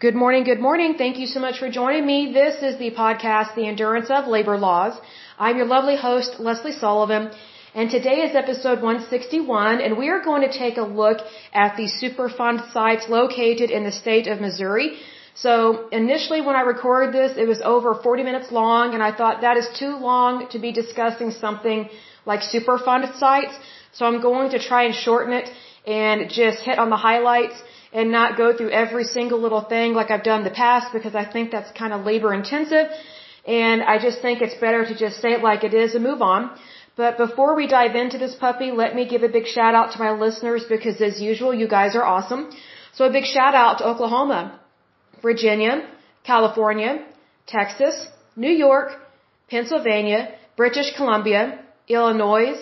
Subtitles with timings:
[0.00, 0.94] Good morning, good morning.
[0.96, 2.32] Thank you so much for joining me.
[2.32, 4.94] This is the podcast, The Endurance of Labor Laws.
[5.40, 7.32] I'm your lovely host, Lesley Sullivan,
[7.74, 11.18] and today is episode 161, and we are going to take a look
[11.52, 15.00] at the Superfund sites located in the state of Missouri.
[15.34, 19.40] So initially when I recorded this, it was over 40 minutes long, and I thought
[19.40, 21.88] that is too long to be discussing something
[22.24, 23.58] like Superfund sites.
[23.90, 25.50] So I'm going to try and shorten it
[25.88, 27.60] and just hit on the highlights
[27.92, 31.14] and not go through every single little thing like I've done in the past because
[31.14, 32.88] I think that's kind of labor intensive.
[33.46, 36.20] And I just think it's better to just say it like it is and move
[36.20, 36.50] on.
[36.96, 39.98] But before we dive into this puppy, let me give a big shout out to
[39.98, 42.50] my listeners because as usual, you guys are awesome.
[42.92, 44.60] So a big shout out to Oklahoma,
[45.22, 45.88] Virginia,
[46.24, 47.06] California,
[47.46, 48.88] Texas, New York,
[49.48, 52.56] Pennsylvania, British Columbia, Illinois,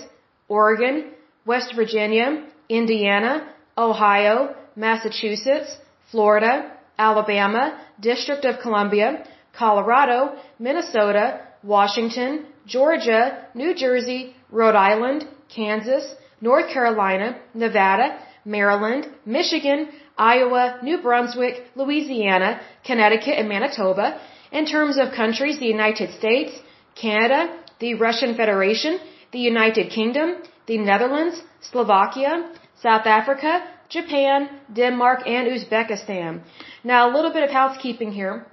[0.49, 1.13] Oregon,
[1.47, 5.77] West Virginia, Indiana, Ohio, Massachusetts,
[6.11, 16.69] Florida, Alabama, District of Columbia, Colorado, Minnesota, Washington, Georgia, New Jersey, Rhode Island, Kansas, North
[16.73, 24.21] Carolina, Nevada, Maryland, Michigan, Iowa, New Brunswick, Louisiana, Connecticut, and Manitoba.
[24.53, 26.53] In terms of countries, the United States,
[26.95, 28.99] Canada, the Russian Federation,
[29.33, 36.41] the United Kingdom, the Netherlands, Slovakia, South Africa, Japan, Denmark, and Uzbekistan.
[36.85, 38.47] Now, a little bit of housekeeping here.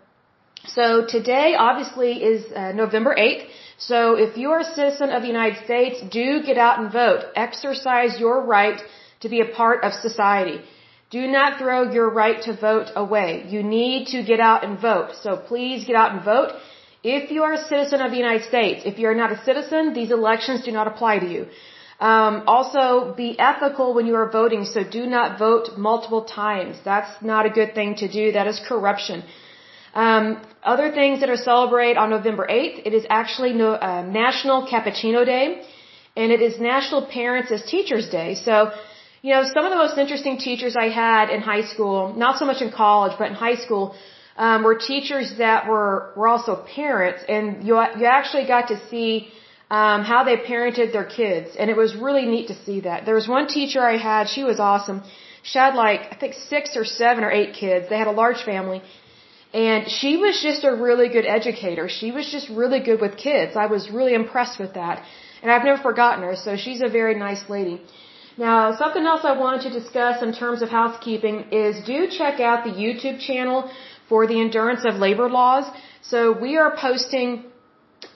[0.67, 3.48] So today, obviously, is uh, November 8th.
[3.78, 7.22] So if you are a citizen of the United States, do get out and vote.
[7.36, 8.81] Exercise your right
[9.22, 10.61] to be a part of society.
[11.09, 13.45] Do not throw your right to vote away.
[13.48, 15.09] You need to get out and vote.
[15.22, 16.52] So please get out and vote.
[17.04, 19.94] If you are a citizen of the United States, if you are not a citizen,
[19.94, 21.48] these elections do not apply to you.
[21.99, 24.66] Um, also, be ethical when you are voting.
[24.66, 26.77] So do not vote multiple times.
[26.83, 28.31] That's not a good thing to do.
[28.31, 29.23] That is corruption.
[29.94, 34.66] Um, other things that are celebrated on November 8th, it is actually no, uh, National
[34.67, 35.61] Cappuccino Day,
[36.15, 38.33] and it is National Parents as Teachers Day.
[38.36, 38.71] So,
[39.21, 42.45] you know, some of the most interesting teachers I had in high school, not so
[42.45, 43.95] much in college, but in high school,
[44.36, 49.30] um, were teachers that were were also parents, and you you actually got to see
[49.78, 52.98] um, how they parented their kids, and it was really neat to see that.
[53.08, 54.98] There was one teacher I had; she was awesome.
[55.50, 57.84] She had like I think six or seven or eight kids.
[57.92, 58.80] They had a large family,
[59.67, 61.86] and she was just a really good educator.
[62.00, 63.56] She was just really good with kids.
[63.66, 64.98] I was really impressed with that,
[65.42, 66.36] and I've never forgotten her.
[66.45, 67.78] So she's a very nice lady.
[68.45, 72.64] Now, something else I wanted to discuss in terms of housekeeping is do check out
[72.70, 73.58] the YouTube channel
[74.10, 75.66] for the endurance of labor laws.
[76.11, 77.30] So we are posting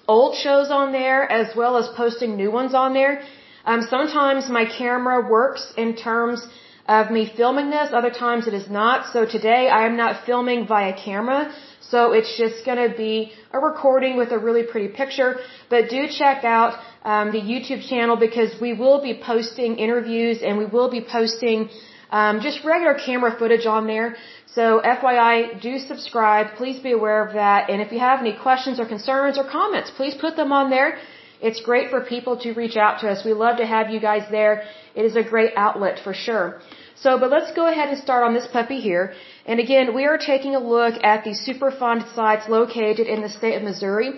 [0.07, 3.21] old shows on there as well as posting new ones on there.
[3.65, 6.45] Um, sometimes my camera works in terms
[6.87, 9.11] of me filming this, other times it is not.
[9.11, 13.59] So today I am not filming via camera, so it's just going to be a
[13.59, 15.35] recording with a really pretty picture.
[15.69, 20.57] But do check out um, the YouTube channel because we will be posting interviews and
[20.57, 21.69] we will be posting
[22.11, 24.15] um, just regular camera footage on there.
[24.45, 26.55] So FYI, do subscribe.
[26.55, 27.69] Please be aware of that.
[27.69, 30.97] And if you have any questions or concerns or comments, please put them on there.
[31.41, 33.23] It's great for people to reach out to us.
[33.23, 34.63] We love to have you guys there.
[34.95, 36.59] It is a great outlet for sure.
[36.95, 39.13] So, but let's go ahead and start on this puppy here.
[39.45, 43.55] And again, we are taking a look at the Superfund sites located in the state
[43.55, 44.09] of Missouri.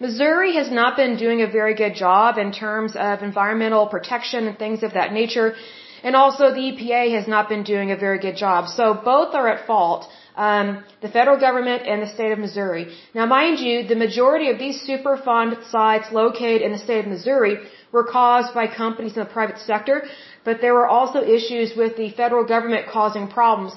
[0.00, 4.58] Missouri has not been doing a very good job in terms of environmental protection and
[4.58, 5.54] things of that nature.
[6.04, 8.68] And also the EPA has not been doing a very good job.
[8.78, 10.02] So both are at fault.
[10.36, 10.66] Um,
[11.00, 12.84] the federal government and the state of Missouri.
[13.18, 17.54] Now, mind you, the majority of these Superfund sites located in the state of Missouri
[17.92, 19.96] were caused by companies in the private sector,
[20.44, 23.72] but there were also issues with the federal government causing problems.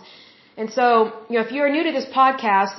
[0.58, 2.76] And so, you know, if you're new to this podcast,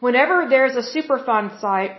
[0.00, 1.92] whenever there's a Superfund site,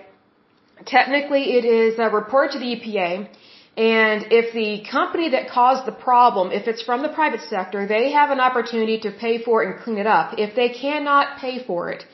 [0.85, 3.28] technically it is a report to the EPA,
[3.75, 8.11] and if the company that caused the problem, if it's from the private sector, they
[8.11, 10.35] have an opportunity to pay for it and clean it up.
[10.38, 12.05] If they cannot pay for it,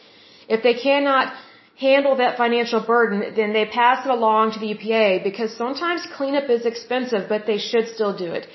[0.47, 1.33] if they cannot
[1.77, 6.49] handle that financial burden, then they pass it along to the EPA because sometimes cleanup
[6.49, 8.47] is expensive, but they should still do it.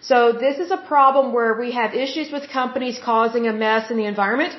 [0.00, 3.96] So this is a problem where we have issues with companies causing a mess in
[3.96, 4.54] the environment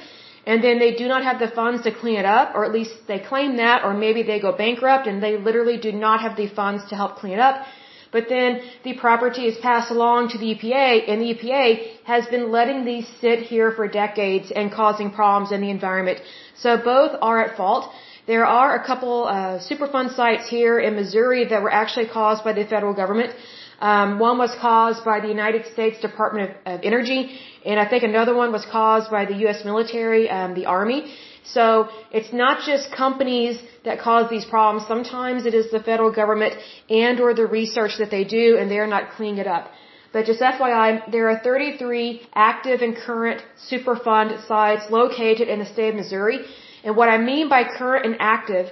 [0.45, 2.93] and then they do not have the funds to clean it up, or at least
[3.07, 6.47] they claim that, or maybe they go bankrupt and they literally do not have the
[6.47, 7.63] funds to help clean it up.
[8.11, 11.63] But then the property is passed along to the EPA, and the EPA
[12.03, 16.19] has been letting these sit here for decades and causing problems in the environment.
[16.57, 17.89] So both are at fault.
[18.27, 22.53] There are a couple uh, Superfund sites here in Missouri that were actually caused by
[22.53, 23.33] the federal government.
[23.79, 28.03] Um, one was caused by the United States Department of, of, Energy, and I think
[28.03, 29.65] another one was caused by the U.S.
[29.65, 31.11] military, um, the Army.
[31.43, 34.87] So it's not just companies that cause these problems.
[34.87, 36.53] Sometimes it is the federal government
[36.89, 39.71] and or the research that they do, and they're not cleaning it up.
[40.13, 43.41] But just FYI, there are 33 active and current
[43.71, 46.39] Superfund sites located in the state of Missouri.
[46.83, 48.71] And what I mean by current and active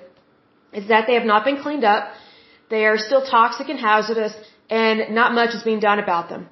[0.73, 2.11] is that they have not been cleaned up,
[2.69, 4.33] they are still toxic and hazardous,
[4.69, 6.49] and not much is being done about them.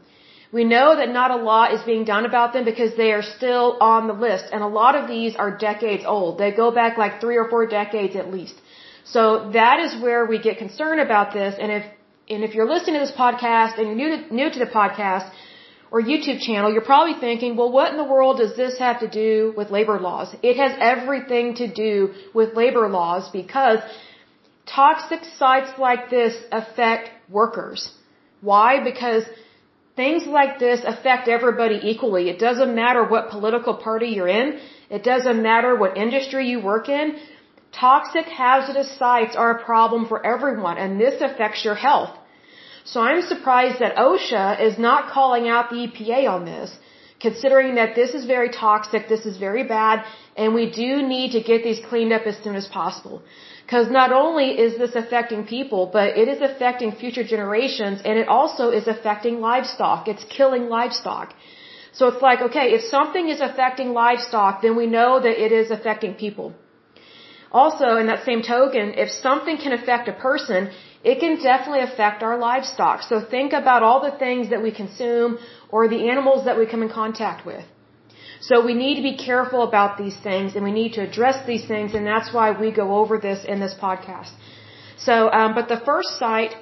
[0.58, 3.66] We know that not a lot is being done about them because they are still
[3.80, 6.32] on the list, and a lot of these are decades old.
[6.44, 8.56] They go back like three or four decades at least.
[9.16, 9.24] So
[9.60, 11.84] that is where we get concerned about this, and if
[12.34, 15.28] and if you're listening to this podcast and you're new to, new to the podcast
[15.92, 19.10] or YouTube channel, you're probably thinking, well, what in the world does this have to
[19.24, 20.36] do with labor laws?
[20.52, 21.92] It has everything to do
[22.40, 23.80] with labor laws because
[24.78, 27.12] toxic sites like this affect
[27.42, 27.82] workers.
[28.52, 28.70] Why?
[28.92, 29.24] Because
[29.98, 32.24] things like this affect everybody equally.
[32.34, 34.48] It doesn't matter what political party you're in.
[34.98, 37.18] It doesn't matter what industry you work in.
[37.86, 42.14] Toxic hazardous sites are a problem for everyone and this affects your health.
[42.92, 46.70] So I'm surprised that OSHA is not calling out the EPA on this,
[47.20, 50.06] considering that this is very toxic, this is very bad,
[50.38, 53.22] and we do need to get these cleaned up as soon as possible.
[53.68, 58.30] Because not only is this affecting people, but it is affecting future generations and it
[58.30, 60.08] also is affecting livestock.
[60.08, 61.34] It's killing livestock.
[61.98, 65.70] So it's like, okay, if something is affecting livestock, then we know that it is
[65.70, 66.54] affecting people.
[67.52, 70.70] Also, in that same token, if something can affect a person,
[71.04, 73.02] it can definitely affect our livestock.
[73.10, 76.84] So think about all the things that we consume or the animals that we come
[76.84, 77.66] in contact with.
[78.40, 81.66] So we need to be careful about these things and we need to address these
[81.68, 84.32] things and that's why we go over this in this podcast.
[84.98, 86.56] So, um, but the first site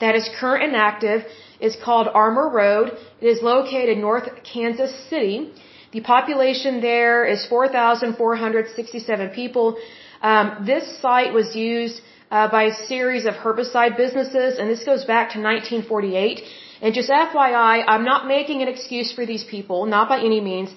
[0.00, 1.24] that is current and active
[1.60, 2.96] is called Armour Road.
[3.20, 5.52] It is located North Kansas City.
[5.92, 9.76] The population there is 4,467 people.
[10.22, 12.00] Um, this site was used
[12.30, 16.42] uh, by a series of herbicide businesses, and this goes back to 1948.
[16.82, 20.70] And just FYI, I'm not making an excuse for these people, not by any means,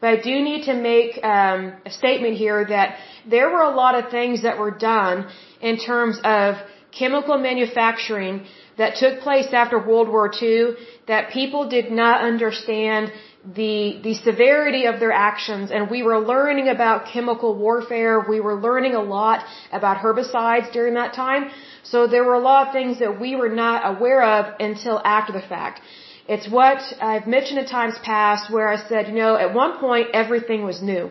[0.00, 2.96] but I do need to make um, a statement here that
[3.28, 5.26] there were a lot of things that were done
[5.60, 6.56] in terms of
[6.92, 8.46] chemical manufacturing
[8.78, 10.74] that took place after World War II
[11.06, 13.12] that people did not understand
[13.44, 15.70] the the severity of their actions.
[15.70, 18.20] And we were learning about chemical warfare.
[18.20, 21.50] We were learning a lot about herbicides during that time.
[21.82, 25.32] So there were a lot of things that we were not aware of until after
[25.32, 25.80] the fact
[26.28, 30.08] it's what I've mentioned in times past where I said you know at one point
[30.12, 31.10] everything was new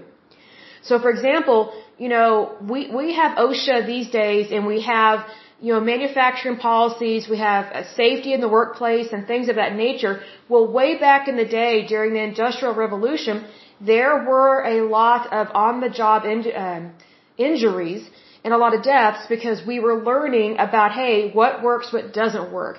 [0.81, 1.59] so for example
[1.97, 5.25] you know we we have OSHA these days and we have
[5.59, 10.21] you know, manufacturing policies, we have safety in the workplace and things of that nature.
[10.49, 13.45] Well, way back in the day during the Industrial Revolution,
[13.81, 16.93] there were a lot of on-the-job in, um,
[17.37, 18.07] injuries
[18.43, 22.51] and a lot of deaths because we were learning about, hey, what works, what doesn't
[22.51, 22.77] work.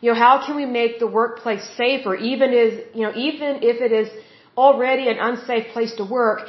[0.00, 3.80] You know, how can we make the workplace safer, even as, you know, even if
[3.80, 4.08] it is
[4.56, 6.40] already an unsafe place to work,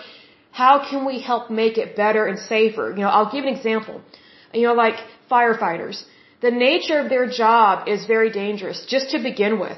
[0.51, 2.87] how can we help make it better and safer?
[2.95, 4.01] You know, I'll give an example.
[4.53, 4.97] You know, like
[5.31, 6.03] firefighters.
[6.41, 9.77] The nature of their job is very dangerous, just to begin with.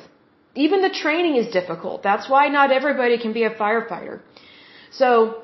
[0.56, 2.03] Even the training is difficult.
[2.03, 4.19] That's why not everybody can be a firefighter.
[4.91, 5.44] So,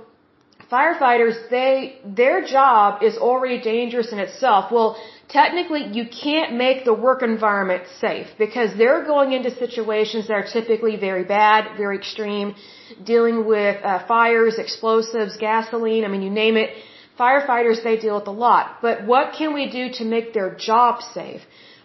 [0.71, 4.71] firefighters, they, their job is already dangerous in itself.
[4.71, 4.97] Well,
[5.29, 10.47] technically, you can't make the work environment safe because they're going into situations that are
[10.57, 12.55] typically very bad, very extreme,
[13.03, 16.71] dealing with uh, fires, explosives, gasoline, I mean, you name it
[17.19, 18.77] Firefighters, they deal with a lot.
[18.81, 21.41] But what can we do to make their job safe?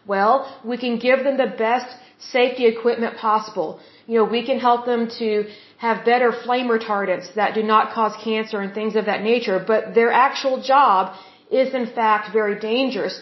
[0.06, 0.34] Well,
[0.64, 1.86] we can give them the best
[2.18, 3.80] safety equipment possible.
[4.06, 5.46] You know, we can help them to
[5.84, 9.80] have better flame retardants that do not cause cancer and things of that nature, but
[9.98, 11.14] their actual job
[11.60, 13.14] is in fact very dangerous.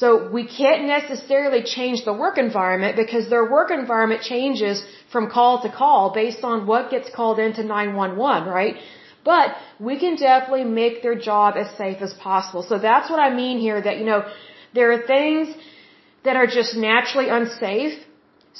[0.00, 4.76] So we can't necessarily change the work environment because their work environment changes
[5.12, 8.76] from call to call based on what gets called into 911, right?
[9.32, 9.46] But
[9.88, 12.62] we can definitely make their job as safe as possible.
[12.70, 14.20] So that's what I mean here that, you know,
[14.76, 15.54] there are things
[16.24, 17.94] that are just naturally unsafe.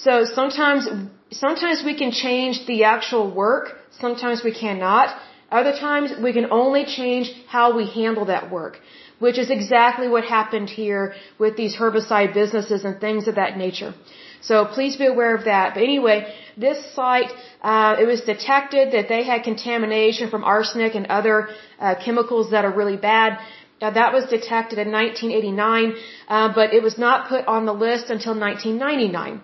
[0.07, 0.89] So sometimes,
[1.31, 3.73] sometimes we can change the actual work.
[4.01, 5.17] Sometimes we cannot.
[5.51, 8.79] Other times we can only change how we handle that work,
[9.21, 13.95] which is exactly what happened here with these herbicide businesses and things of that nature.
[14.41, 15.75] So please be aware of that.
[15.75, 21.07] But anyway, this site, uh, it was detected that they had contamination from arsenic and
[21.07, 23.39] other uh, chemicals that are really bad.
[23.81, 25.95] That was detected in 1989,
[26.29, 29.43] uh, but it was not put on the list until 1999.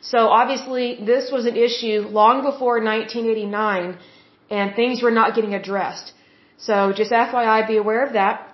[0.00, 3.98] So obviously this was an issue long before 1989
[4.50, 6.14] and things were not getting addressed.
[6.56, 8.46] So just FYI, be aware of that.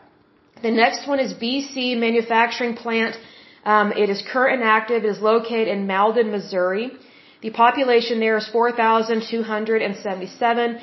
[0.62, 3.18] The next one is BC Manufacturing Plant.
[3.64, 5.04] Um, it is current and active.
[5.04, 6.90] It is located in Malden, Missouri.
[7.42, 10.80] The population there is 4,277.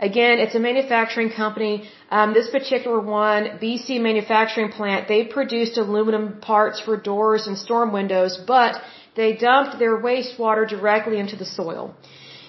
[0.00, 1.86] Again, it's a manufacturing company.
[2.10, 7.92] Um, this particular one, BC Manufacturing Plant, they produced aluminum parts for doors and storm
[7.92, 8.80] windows, but
[9.16, 11.94] they dumped their wastewater directly into the soil.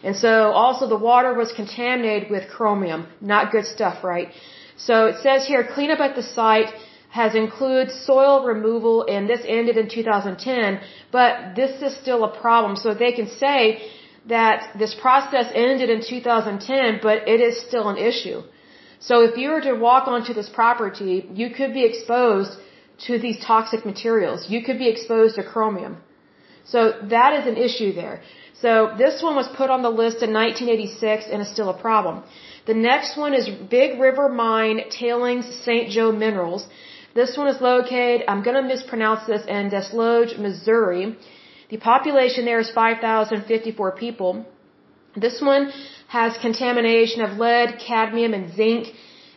[0.03, 3.07] And so also the water was contaminated with chromium.
[3.19, 4.29] Not good stuff, right?
[4.77, 6.73] So it says here, cleanup at the site
[7.09, 10.79] has included soil removal and this ended in 2010,
[11.11, 12.75] but this is still a problem.
[12.75, 13.59] So they can say
[14.27, 18.41] that this process ended in 2010, but it is still an issue.
[18.99, 22.51] So if you were to walk onto this property, you could be exposed
[23.07, 24.49] to these toxic materials.
[24.49, 25.97] You could be exposed to chromium.
[26.65, 28.21] So that is an issue there.
[28.61, 32.23] So this one was put on the list in 1986 and is still a problem.
[32.67, 35.89] The next one is Big River Mine Tailings St.
[35.89, 36.67] Joe Minerals.
[37.15, 41.17] This one is located, I'm going to mispronounce this, in Desloge, Missouri.
[41.69, 44.45] The population there is 5,054 people.
[45.15, 45.71] This one
[46.07, 48.87] has contamination of lead, cadmium, and zinc,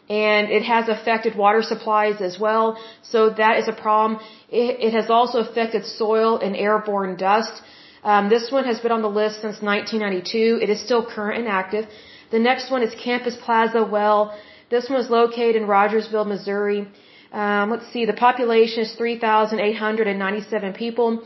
[0.08, 2.78] and it has affected water supplies as well.
[3.02, 4.20] So that is a problem.
[4.50, 7.62] It, it has also affected soil and airborne dust.
[8.02, 10.58] Um, this one has been on the list since 1992.
[10.62, 11.86] It is still current and active.
[12.30, 14.36] The next one is Campus Plaza Well.
[14.70, 16.86] This one is located in Rogersville, Missouri.
[17.32, 21.22] Um, let's see, the population is 3,897 people.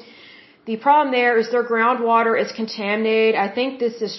[0.67, 3.35] The problem there is their groundwater is contaminated.
[3.35, 4.17] I think this is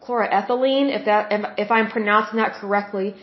[0.00, 3.14] trichloroethylene, if that if I'm pronouncing that correctly.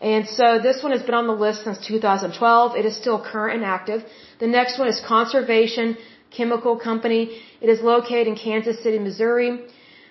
[0.00, 2.76] And so this one has been on the list since 2012.
[2.76, 4.04] It is still current and active.
[4.40, 5.96] The next one is Conservation
[6.36, 7.40] Chemical Company.
[7.60, 9.60] It is located in Kansas City, Missouri.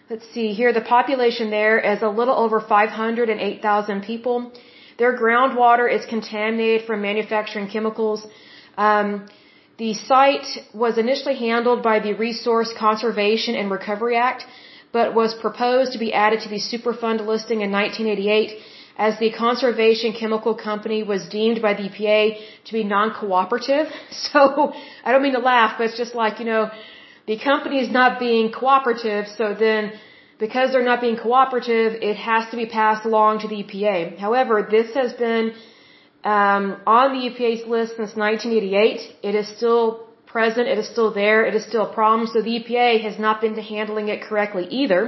[0.10, 0.72] Let's see here.
[0.72, 4.52] The population there is a little over 508,000 people.
[4.98, 8.26] Their groundwater is contaminated from manufacturing chemicals.
[8.78, 9.28] Um,
[9.78, 14.46] the site was initially handled by the Resource Conservation and Recovery Act,
[14.92, 18.60] but was proposed to be added to the Superfund listing in 1988
[18.98, 22.22] as the conservation chemical company was deemed by the EPA
[22.66, 23.88] to be non-cooperative.
[24.32, 24.74] So
[25.06, 26.70] I don't mean to laugh, but it's just like, you know,
[27.28, 29.94] the company is not being cooperative, so then
[30.40, 34.18] because they're not being cooperative, it has to be passed along to the EPA.
[34.18, 35.54] However, this has been
[36.24, 39.02] um, on the EPA's list since 1988.
[39.30, 40.68] It is still present.
[40.74, 41.40] It is still there.
[41.50, 42.28] It is still a problem.
[42.34, 45.02] So the EPA has not been handling it correctly either.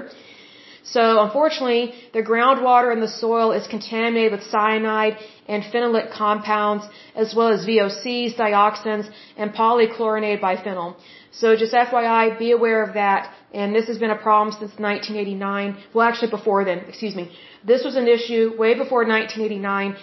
[0.84, 6.84] So unfortunately, the groundwater in the soil is contaminated with cyanide and phenolic compounds,
[7.16, 10.96] as well as VOCs, dioxins, and polychlorinated biphenyl.
[11.32, 13.34] So just FYI, be aware of that.
[13.54, 15.78] And this has been a problem since 1989.
[15.94, 17.32] Well, actually before then, excuse me.
[17.66, 19.96] This was an issue way before 1989.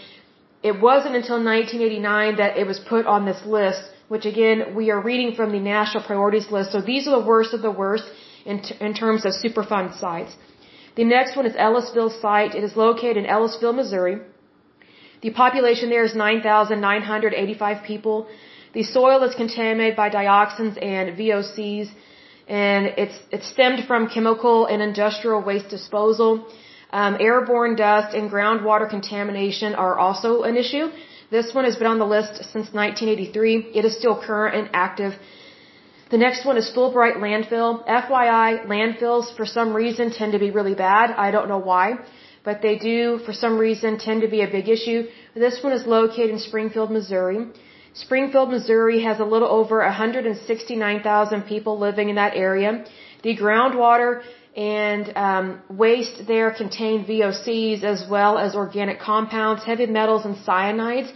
[0.63, 5.01] It wasn't until 1989 that it was put on this list, which again, we are
[5.11, 6.73] reading from the national priorities list.
[6.75, 8.07] So these are the worst of the worst
[8.45, 10.33] in, in terms of Superfund sites.
[10.97, 12.57] The next one is Ellisville site.
[12.61, 14.17] It is located in Ellisville, Missouri.
[15.23, 18.27] The population there is 9,985 people.
[18.79, 21.89] The soil is contaminated by dioxins and VOCs,
[22.49, 26.31] and it's, it's stemmed from chemical and industrial waste disposal.
[26.93, 30.87] Um, airborne dust and groundwater contamination are also an issue.
[31.31, 33.71] This one has been on the list since 1983.
[33.79, 35.13] It is still current and active.
[36.11, 37.87] The next one is Fulbright landfill.
[37.87, 41.13] FYI, landfills for some reason tend to be really bad.
[41.13, 41.99] I don't know why,
[42.43, 45.07] but they do for some reason tend to be a big issue.
[45.35, 47.47] This one is located in Springfield, Missouri.
[47.93, 52.85] Springfield, Missouri has a little over 169,000 people living in that area.
[53.23, 54.23] The groundwater
[54.57, 61.13] and um, waste there contain VOCs as well as organic compounds, heavy metals, and cyanides.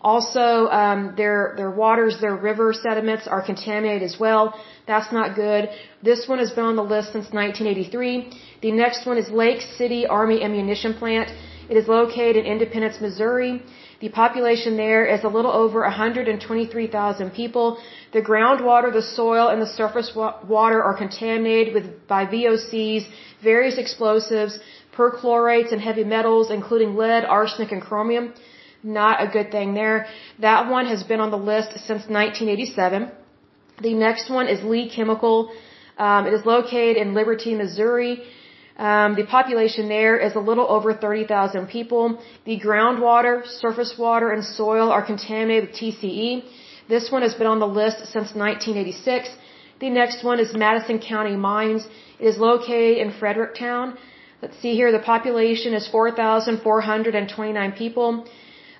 [0.00, 4.54] Also, um, their their waters, their river sediments are contaminated as well.
[4.86, 5.68] That's not good.
[6.02, 8.30] This one has been on the list since 1983.
[8.62, 11.30] The next one is Lake City Army Ammunition Plant.
[11.68, 13.62] It is located in Independence, Missouri.
[14.00, 17.78] The population there is a little over 123,000 people.
[18.12, 23.06] The groundwater, the soil, and the surface wa water are contaminated with by VOCs,
[23.42, 24.60] various explosives,
[24.96, 28.34] perchlorates, and heavy metals, including lead, arsenic, and chromium.
[28.84, 30.06] Not a good thing there.
[30.38, 33.10] That one has been on the list since 1987.
[33.82, 35.50] The next one is Lee Chemical.
[35.98, 38.22] Um, it is located in Liberty, Missouri.
[38.78, 42.22] Um, the population there is a little over 30,000 people.
[42.44, 46.44] The groundwater, surface water, and soil are contaminated with TCE.
[46.88, 49.28] This one has been on the list since 1986.
[49.80, 51.86] The next one is Madison County Mines.
[52.20, 53.98] It is located in Fredericktown.
[54.42, 58.24] Let's see here, the population is 4,429 people.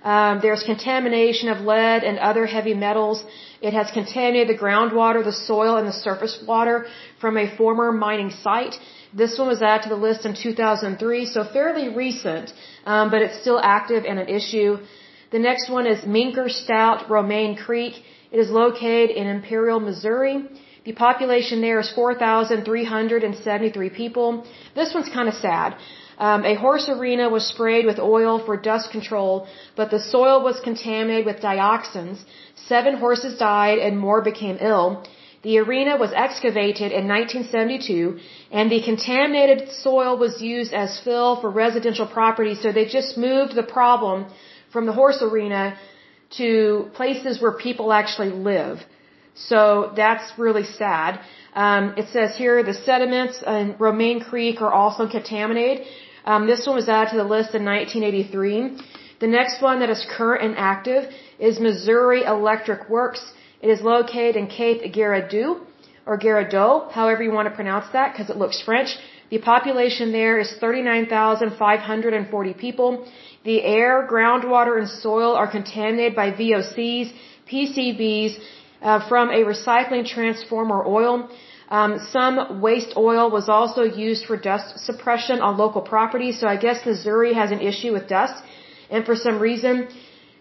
[0.05, 3.25] Um, there's contamination of lead and other heavy metals.
[3.61, 6.87] It has contaminated the groundwater, the soil, and the surface water
[7.21, 8.77] from a former mining site.
[9.13, 12.53] This one was added to the list in 2003, so fairly recent,
[12.85, 14.79] um, but it's still active and an issue.
[15.31, 18.03] The next one is Minker Stout Romaine Creek.
[18.31, 20.45] It is located in Imperial, Missouri.
[20.85, 24.45] The population there is 4,373 people.
[24.75, 25.77] This one's kind of sad.
[26.19, 29.47] Um, a horse arena was sprayed with oil for dust control,
[29.77, 32.19] but the soil was contaminated with dioxins.
[32.67, 35.05] Seven horses died and more became ill.
[35.43, 38.19] The arena was excavated in 1972
[38.51, 42.55] and the contaminated soil was used as fill for residential property.
[42.55, 44.27] so they just moved the problem
[44.73, 45.79] from the horse arena
[46.31, 48.85] to places where people actually live.
[49.35, 51.21] So that's really sad.
[51.55, 55.87] Um, it says here the sediments in Romaine Creek are also contaminated.
[56.25, 58.77] Um, this one was added to the list in 1983.
[59.21, 63.23] The next one that is current and active is Missouri Electric Works.
[63.61, 65.61] It is located in Cape Girardeau,
[66.07, 68.97] or Girardeau, however you want to pronounce that, because it looks French.
[69.31, 73.05] The population there is 39,540 people.
[73.45, 77.13] The air, groundwater, and soil are contaminated by VOCs,
[77.51, 78.39] PCBs,
[78.81, 81.29] uh, from a recycling transformer oil.
[81.69, 86.39] Um, some waste oil was also used for dust suppression on local properties.
[86.41, 88.43] So I guess Missouri has an issue with dust,
[88.89, 89.89] and for some reason,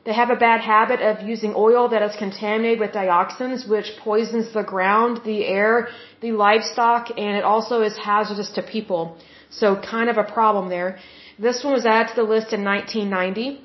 [0.08, 4.54] they have a bad habit of using oil that is contaminated with dioxins, which poisons
[4.54, 5.90] the ground, the air,
[6.22, 9.18] the livestock, and it also is hazardous to people.
[9.50, 10.92] So kind of a problem there.
[11.38, 13.62] This one was added to the list in 1990.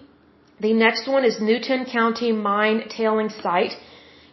[0.67, 3.77] The next one is Newton County Mine Tailing Site.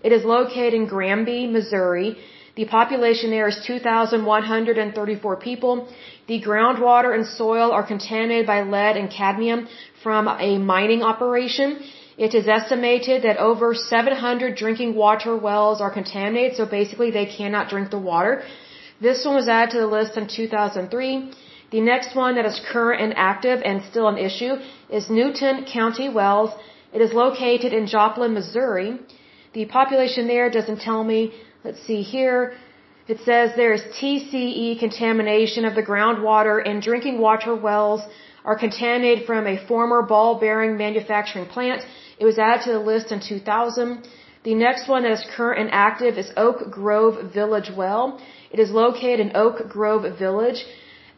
[0.02, 2.18] It is located in Granby, Missouri.
[2.56, 5.88] The population there is 2,134 people.
[6.28, 9.68] The groundwater and soil are contaminated by lead and cadmium
[10.02, 11.80] from a mining operation.
[12.26, 17.70] It is estimated that over 700 drinking water wells are contaminated, so basically they cannot
[17.70, 18.44] drink the water.
[19.00, 21.32] This one was added to the list in 2003.
[21.72, 24.54] The next one that is current and active and still an issue
[24.90, 26.52] is Newton County Wells.
[26.92, 29.00] It is located in Joplin, Missouri.
[29.54, 31.22] The population there doesn't tell me.
[31.64, 32.42] Let's see here.
[33.08, 38.02] It says there is TCE contamination of the groundwater and drinking water wells
[38.44, 41.82] are contaminated from a former ball bearing manufacturing plant.
[42.20, 44.08] It was added to the list in 2000.
[44.44, 48.20] The next one that is current and active is Oak Grove Village Well.
[48.52, 50.66] It is located in Oak Grove Village.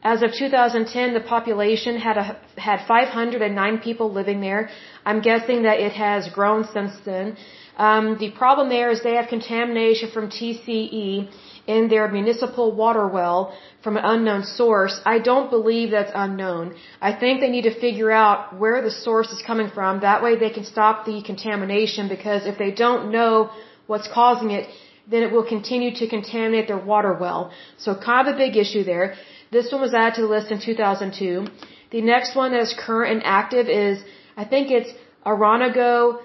[0.03, 2.25] As of 2010, the population had a,
[2.57, 4.69] had 509 people living there.
[5.05, 7.37] I'm guessing that it has grown since then.
[7.77, 11.29] Um, the problem there is they have contamination from TCE
[11.67, 15.00] in their municipal water well from an unknown source.
[15.06, 16.76] I don't believe that's unknown.
[17.02, 20.02] I think they need to figure out where the source is coming from.
[20.02, 23.52] That way they can stop the contamination because if they don't know
[23.88, 24.67] what's causing it,
[25.08, 27.52] then it will continue to contaminate their water well.
[27.78, 29.15] So kind of a big issue there.
[29.52, 31.47] This one was added to the list in 2002.
[31.91, 34.02] The next one that is current and active is,
[34.38, 34.91] I think it's
[35.26, 36.21] Oronogo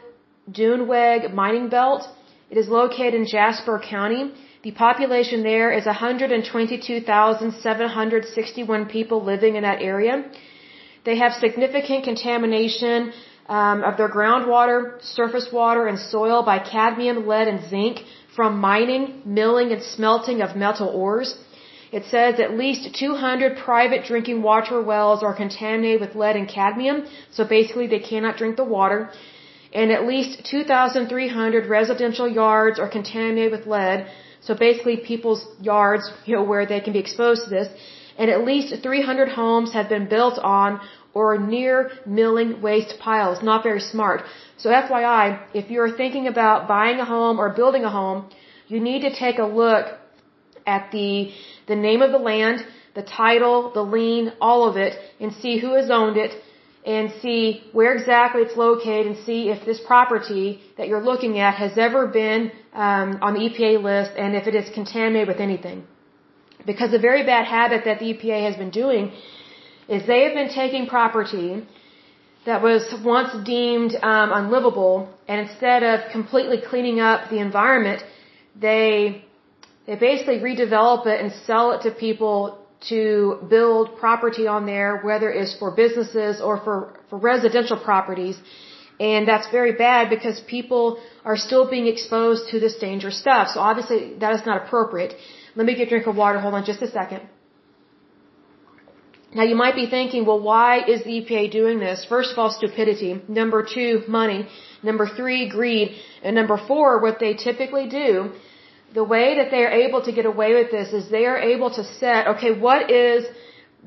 [0.51, 2.03] Duenweg Mining Belt.
[2.51, 4.33] It is located in Jasper County.
[4.67, 10.25] The population there is 122,761 people living in that area.
[11.05, 13.13] They have significant contamination
[13.49, 18.01] um, of their groundwater, surface water, and soil by cadmium, lead, and zinc
[18.35, 21.39] from mining, milling, and smelting of metal ores.
[21.93, 27.07] It says at least 200 private drinking water wells are contaminated with lead and cadmium,
[27.31, 29.11] so basically they cannot drink the water.
[29.73, 34.09] And at least 2,300 residential yards are contaminated with lead,
[34.47, 37.69] so basically people's yards, you know, where they can be exposed to this.
[38.19, 40.81] And at least 300 homes have been built on
[41.13, 43.43] or near milling waste piles.
[43.43, 44.23] Not very smart.
[44.57, 45.25] So FYI,
[45.61, 48.19] if you're thinking about buying a home or building a home,
[48.69, 49.87] you need to take a look
[50.67, 51.33] at the
[51.67, 52.59] the name of the land,
[52.95, 56.33] the title, the lien, all of it, and see who has owned it,
[56.87, 61.55] and see where exactly it's located, and see if this property that you're looking at
[61.57, 65.85] has ever been um, on the EPA list, and if it is contaminated with anything.
[66.65, 69.13] Because a very bad habit that the EPA has been doing
[69.89, 71.67] is they have been taking property
[72.45, 78.03] that was once deemed um, unlivable, and instead of completely cleaning up the environment,
[78.55, 79.25] they
[79.87, 85.31] they basically redevelop it and sell it to people to build property on there, whether
[85.31, 86.77] it's for businesses or for,
[87.11, 88.37] for residential properties.
[88.99, 93.49] And that's very bad because people are still being exposed to this dangerous stuff.
[93.55, 95.15] So obviously that is not appropriate.
[95.55, 96.39] Let me get a drink of water.
[96.41, 97.23] Hold on just a second.
[99.35, 102.07] Now you might be thinking, well, why is the EPA doing this?
[102.09, 103.21] First of all, stupidity.
[103.29, 104.49] Number two, money.
[104.83, 105.95] Number three, greed.
[106.23, 108.33] And number four, what they typically do,
[108.95, 111.71] the way that they are able to get away with this is they are able
[111.71, 113.27] to set, okay, what is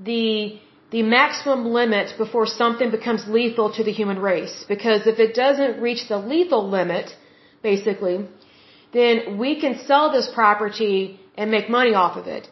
[0.03, 0.59] the
[0.91, 4.65] the maximum limit before something becomes lethal to the human race.
[4.67, 7.15] Because if it doesn't reach the lethal limit,
[7.61, 8.27] basically,
[8.91, 12.49] then we can sell this property and make money off of it.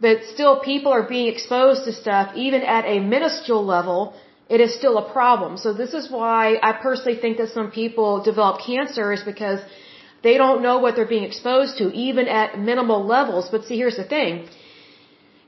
[0.00, 4.14] But still people are being exposed to stuff even at a minuscule level,
[4.48, 5.56] it is still a problem.
[5.56, 9.60] So this is why I personally think that some people develop cancer is because
[10.22, 13.48] they don't know what they're being exposed to, even at minimal levels.
[13.50, 14.48] But see, here's the thing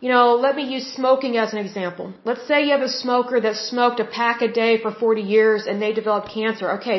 [0.03, 2.07] you know, let me use smoking as an example.
[2.29, 5.67] Let's say you have a smoker that smoked a pack a day for 40 years
[5.69, 6.73] and they developed cancer.
[6.79, 6.99] Okay,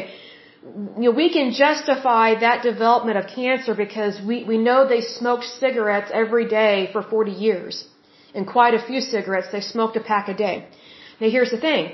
[1.02, 5.44] you know, we can justify that development of cancer because we, we know they smoked
[5.44, 7.86] cigarettes every day for 40 years.
[8.34, 10.66] And quite a few cigarettes, they smoked a pack a day.
[11.20, 11.92] Now here's the thing.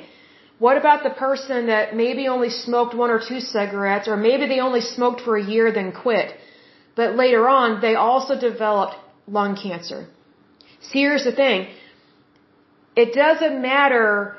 [0.65, 4.59] What about the person that maybe only smoked one or two cigarettes or maybe they
[4.59, 6.35] only smoked for a year then quit?
[6.95, 8.95] But later on, they also developed
[9.25, 10.07] lung cancer.
[10.81, 11.67] See, here's the thing.
[12.95, 14.35] It doesn't matter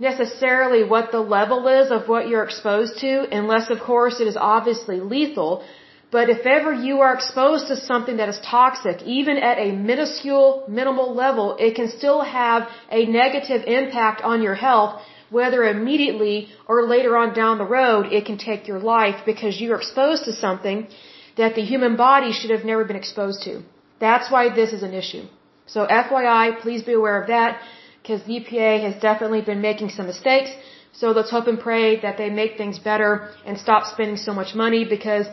[0.00, 4.36] necessarily what the level is of what you're exposed to, unless, of course, it is
[4.36, 5.62] obviously lethal.
[6.10, 10.64] But if ever you are exposed to something that is toxic, even at a minuscule,
[10.66, 15.00] minimal level, it can still have a negative impact on your health,
[15.30, 19.76] whether immediately or later on down the road, it can take your life because you're
[19.76, 20.88] exposed to something
[21.36, 23.62] that the human body should have never been exposed to.
[24.00, 25.24] That's why this is an issue.
[25.66, 27.60] So FYI, please be aware of that
[28.02, 30.50] because the EPA has definitely been making some mistakes.
[30.92, 34.54] So let's hope and pray that they make things better and stop spending so much
[34.54, 35.26] money because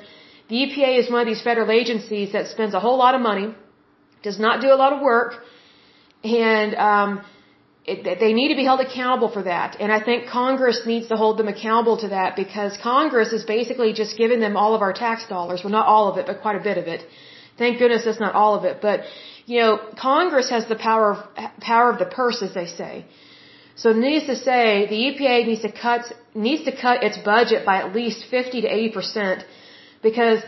[0.50, 3.56] the EPA is one of these federal agencies that spends a whole lot of money,
[4.22, 5.44] does not do a lot of work,
[6.24, 7.22] and um,
[7.88, 9.78] it, they need to be held accountable for that.
[9.80, 13.94] And I think Congress needs to hold them accountable to that because Congress is basically
[13.94, 15.62] just giving them all of our tax dollars.
[15.64, 17.02] Well, not all of it, but quite a bit of it.
[17.58, 18.82] Thank goodness that's not all of it.
[18.82, 19.02] But
[19.46, 21.18] you know, Congress has the power of
[21.62, 23.06] power of the purse, as they say.
[23.76, 26.02] So needless to say, the EPA needs to cut
[26.36, 29.46] needs to cut its budget by at least 50 to 80 percent
[30.04, 30.40] because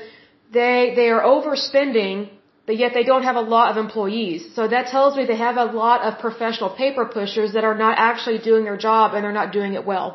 [0.52, 2.30] they they are overspending,
[2.70, 4.42] but yet they don't have a lot of employees.
[4.56, 7.96] So that tells me they have a lot of professional paper pushers that are not
[7.98, 10.10] actually doing their job and they're not doing it well.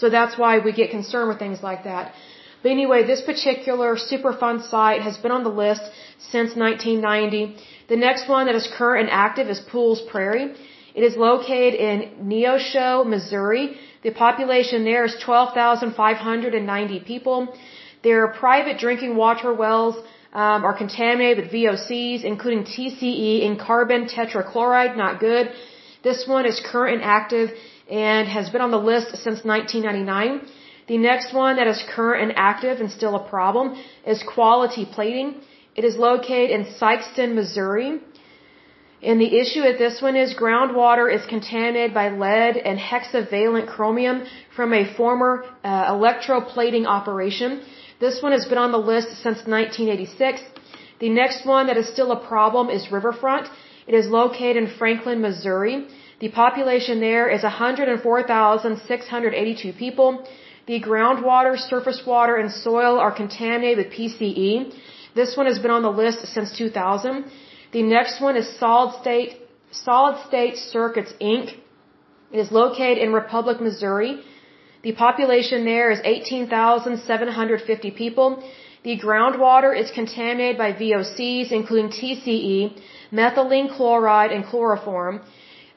[0.00, 2.14] So that's why we get concerned with things like that.
[2.62, 5.82] But anyway, this particular Superfund site has been on the list
[6.30, 7.56] since 1990.
[7.90, 10.48] The next one that is current and active is Pools Prairie.
[10.94, 11.96] It is located in
[12.30, 13.76] Neosho, Missouri.
[14.02, 17.54] The population there is 12,590 people.
[18.02, 19.96] There are private drinking water wells
[20.32, 24.96] um, are contaminated with VOCs, including TCE and carbon tetrachloride.
[24.96, 25.52] Not good.
[26.02, 27.50] This one is current and active
[27.90, 30.46] and has been on the list since 1999.
[30.88, 35.40] The next one that is current and active and still a problem is quality plating.
[35.76, 38.00] It is located in Sikeston, Missouri.
[39.02, 44.24] And the issue with this one is groundwater is contaminated by lead and hexavalent chromium
[44.54, 47.62] from a former uh, electroplating operation.
[48.04, 50.42] This one has been on the list since 1986.
[50.98, 53.46] The next one that is still a problem is Riverfront.
[53.86, 55.76] It is located in Franklin, Missouri.
[56.22, 60.08] The population there is 104,682 people.
[60.66, 64.48] The groundwater, surface water, and soil are contaminated with PCE.
[65.14, 67.24] This one has been on the list since 2000.
[67.72, 69.30] The next one is Solid State,
[69.70, 71.46] Solid State Circuits Inc.
[72.32, 74.12] It is located in Republic, Missouri.
[74.82, 78.42] The population there is 18,750 people.
[78.82, 82.80] The groundwater is contaminated by VOCs, including TCE,
[83.12, 85.20] methylene chloride, and chloroform.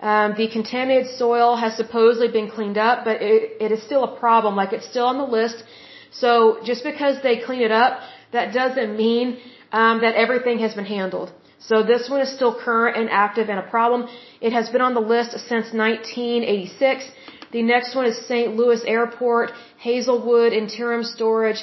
[0.02, 4.20] Um, the contaminated soil has supposedly been cleaned up, but it, it is still a
[4.20, 4.56] problem.
[4.56, 5.63] Like it's still on the list.
[6.12, 8.00] So just because they clean it up
[8.32, 9.38] that doesn't mean
[9.72, 11.32] um, that everything has been handled.
[11.60, 14.08] So this one is still current and active and a problem.
[14.41, 17.12] It has been on the list since 1986.
[17.56, 18.50] The next one is St.
[18.60, 21.62] Louis Airport, Hazelwood Interim Storage.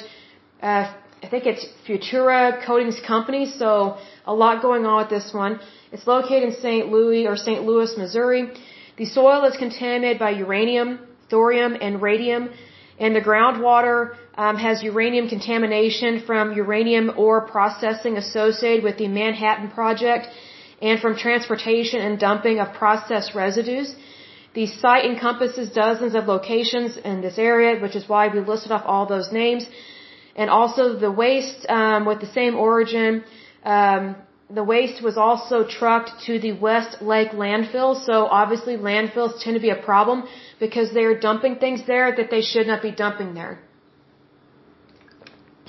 [0.59, 0.85] Uh,
[1.23, 3.43] I think it's Futura Coatings Company.
[3.45, 3.69] So
[4.25, 5.59] a lot going on with this one.
[5.91, 6.91] It's located in St.
[6.91, 7.61] Louis or St.
[7.69, 8.41] Louis, Missouri.
[8.97, 10.89] The soil is contaminated by uranium,
[11.29, 12.49] thorium, and radium,
[12.99, 19.69] and the groundwater um, has uranium contamination from uranium ore processing associated with the Manhattan
[19.69, 20.25] Project
[20.81, 23.93] and from transportation and dumping of processed residues.
[24.53, 28.83] The site encompasses dozens of locations in this area, which is why we listed off
[28.85, 29.65] all those names.
[30.35, 33.23] And also the waste um, with the same origin,
[33.63, 34.15] um,
[34.49, 37.91] the waste was also trucked to the West Lake landfill.
[38.05, 40.23] So obviously landfills tend to be a problem
[40.59, 43.59] because they are dumping things there that they should not be dumping there.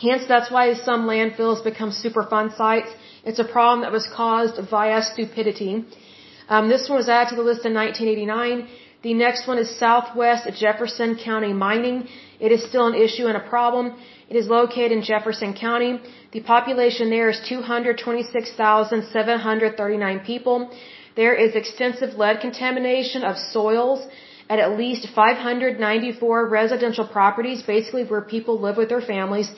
[0.00, 2.90] Hence, that's why some landfills become Superfund sites.
[3.24, 5.84] It's a problem that was caused via stupidity.
[6.48, 8.68] Um, this one was added to the list in 1989.
[9.02, 12.08] The next one is Southwest Jefferson County Mining.
[12.40, 13.94] It is still an issue and a problem.
[14.28, 16.00] It is located in Jefferson County.
[16.32, 20.70] The population there is 226,739 people.
[21.16, 24.06] There is extensive lead contamination of soils
[24.50, 29.50] at at least 594 residential properties, basically where people live with their families,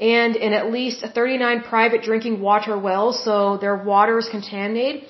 [0.00, 5.02] and in at least 39 private drinking water wells, so their water is contaminated.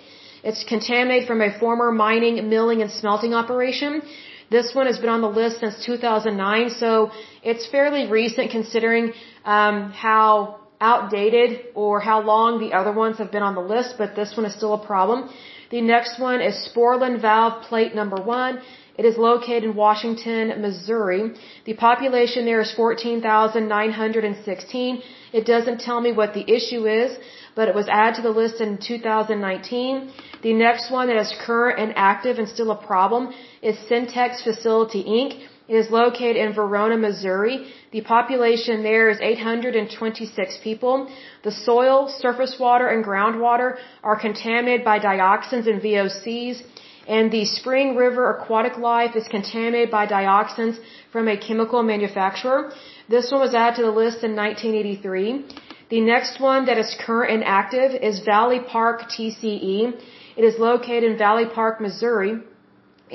[0.42, 4.02] It's contaminated from a former mining, milling, and smelting operation.
[4.50, 7.10] This one has been on the list since 2009, so
[7.42, 9.12] it's fairly recent considering
[9.44, 14.16] um, how outdated or how long the other ones have been on the list, but
[14.16, 15.30] this one is still a problem.
[15.70, 18.60] The next one is Sporlan Valve Plate Number One.
[18.98, 21.34] It is located in Washington, Missouri.
[21.64, 25.02] The population there is 14,916.
[25.32, 27.16] It doesn't tell me what the issue is,
[27.54, 30.10] but it was added to the list in 2019.
[30.42, 35.02] The next one that is current and active and still a problem is Syntex Facility
[35.04, 35.32] Inc.
[35.68, 37.56] It is located in Verona, Missouri.
[37.92, 41.08] The population there is 826 people.
[41.44, 46.62] The soil, surface water, and groundwater are contaminated by dioxins and VOCs.
[47.06, 50.78] And the Spring River aquatic life is contaminated by dioxins
[51.12, 52.72] from a chemical manufacturer.
[53.08, 55.44] This one was added to the list in 1983.
[55.90, 60.00] The next one that is current and active is Valley Park TCE.
[60.40, 62.32] It is located in Valley Park, Missouri.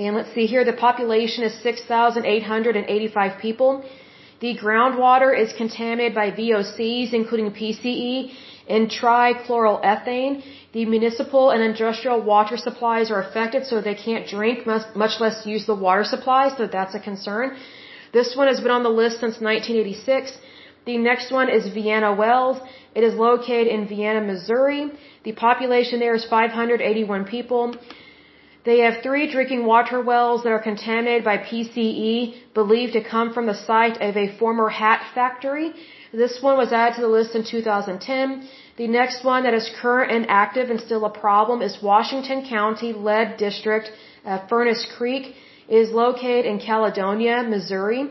[0.02, 3.72] And let's see here, the population is 6,885 people.
[4.42, 8.12] The groundwater is contaminated by VOCs, including PCE
[8.76, 10.34] and trichloroethane.
[10.74, 14.58] The municipal and industrial water supplies are affected, so they can't drink,
[15.04, 17.58] much less use the water supply, so that's a concern.
[18.14, 20.38] This one has been on the list since 1986.
[20.86, 22.58] The next one is Vienna Wells.
[22.94, 24.92] It is located in Vienna, Missouri.
[25.24, 27.76] The population there is 581 people.
[28.66, 33.46] They have three drinking water wells that are contaminated by PCE, believed to come from
[33.48, 35.74] the site of a former hat factory.
[36.12, 38.48] This one was added to the list in 2010.
[38.78, 42.94] The next one that is current and active and still a problem is Washington County
[42.94, 43.92] Lead District,
[44.26, 45.36] uh, Furnace Creek.
[45.68, 48.02] It is located in Caledonia, Missouri.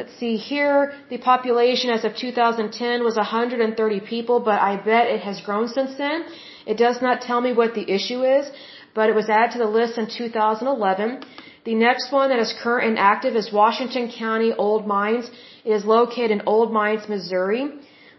[0.00, 0.94] Let's see here.
[1.10, 5.92] The population as of 2010 was 130 people, but I bet it has grown since
[5.98, 6.24] then.
[6.66, 8.50] It does not tell me what the issue is,
[8.94, 11.22] but it was added to the list in 2011.
[11.66, 15.30] The next one that is current and active is Washington County Old Mines.
[15.66, 17.64] It is located in Old Mines, Missouri.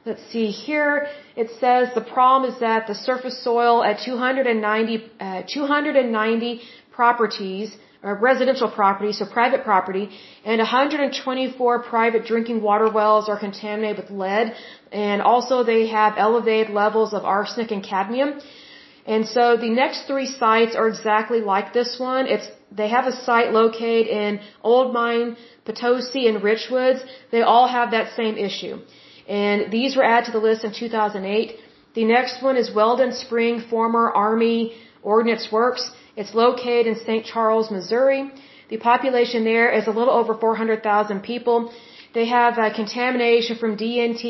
[0.06, 1.08] Let's see here.
[1.36, 8.70] It says the problem is that the surface soil at 290, uh, 290 properties residential
[8.70, 10.10] property, so private property,
[10.44, 14.56] and 124 private drinking water wells are contaminated with lead,
[14.92, 18.40] and also they have elevated levels of arsenic and cadmium.
[19.06, 22.28] And so the next three sites are exactly like this one.
[22.28, 25.36] It's they have a site located in Old Mine,
[25.66, 27.04] Potosi, and Richwoods.
[27.32, 28.80] They all have that same issue.
[29.28, 31.58] And these were added to the list in 2008.
[31.94, 35.92] The next one is Weldon Spring, former Army Ordnance Works.
[36.22, 37.24] It's located in St.
[37.32, 38.22] Charles, Missouri.
[38.70, 41.74] The population there is a little over 400,000 people.
[42.18, 44.26] They have uh, contamination from DNT,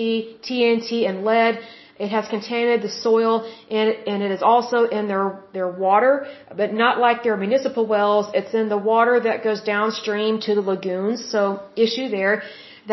[0.47, 1.60] TNT, and lead.
[2.04, 3.34] It has contaminated the soil
[3.69, 6.13] and, and it is also in their, their water,
[6.62, 8.27] but not like their municipal wells.
[8.34, 11.19] It's in the water that goes downstream to the lagoons.
[11.34, 11.41] So
[11.75, 12.43] issue there.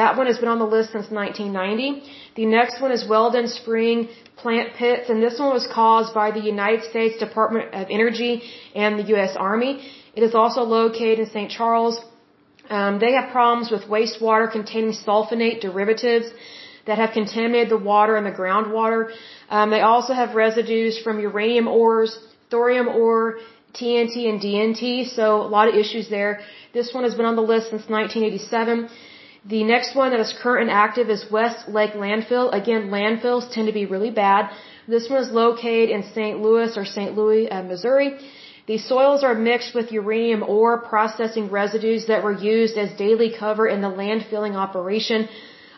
[0.01, 2.03] That one has been on the list since 1990.
[2.41, 3.97] The next one is Weldon Spring
[4.43, 8.33] plant pits, and this one was caused by the United States Department of Energy
[8.83, 9.33] and the U.S.
[9.51, 9.73] Army.
[10.19, 11.51] It is also located in St.
[11.51, 11.97] Charles.
[12.77, 16.29] Um, they have problems with wastewater containing sulfonate derivatives
[16.87, 19.03] that have contaminated the water and the groundwater.
[19.51, 22.13] Um, they also have residues from uranium ores,
[22.53, 23.27] thorium ore,
[23.75, 24.85] TNT, and DNT,
[25.19, 26.33] so a lot of issues there.
[26.73, 28.89] This one has been on the list since 1987.
[29.49, 32.53] The next one that is current and active is West Lake Landfill.
[32.53, 34.51] Again, landfills tend to be really bad.
[34.87, 36.43] This one is located in St.
[36.43, 37.17] Louis or St.
[37.17, 38.19] Louis, uh, Missouri.
[38.67, 43.67] The soils are mixed with uranium ore processing residues that were used as daily cover
[43.67, 45.29] in the landfilling operation.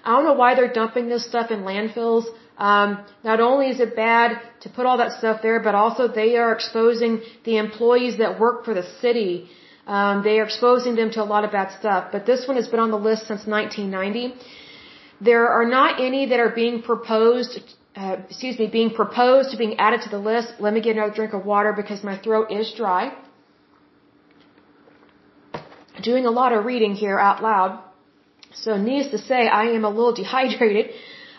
[0.05, 2.25] I don't know why they're dumping this stuff in landfills.
[2.59, 6.37] Um, not only is it bad to put all that stuff there, but also they
[6.37, 9.49] are exposing the employees that work for the city
[9.97, 12.03] Um, they are exposing them to a lot of bad stuff.
[12.15, 14.37] But this one has been on the list since 1990.
[15.21, 17.59] There are not any that are being proposed,
[17.97, 20.49] uh, excuse me, being proposed to being added to the list.
[20.61, 23.05] Let me get another drink of water because my throat is dry.
[26.11, 27.73] Doing a lot of reading here out loud.
[28.55, 30.87] So needless to say, I am a little dehydrated.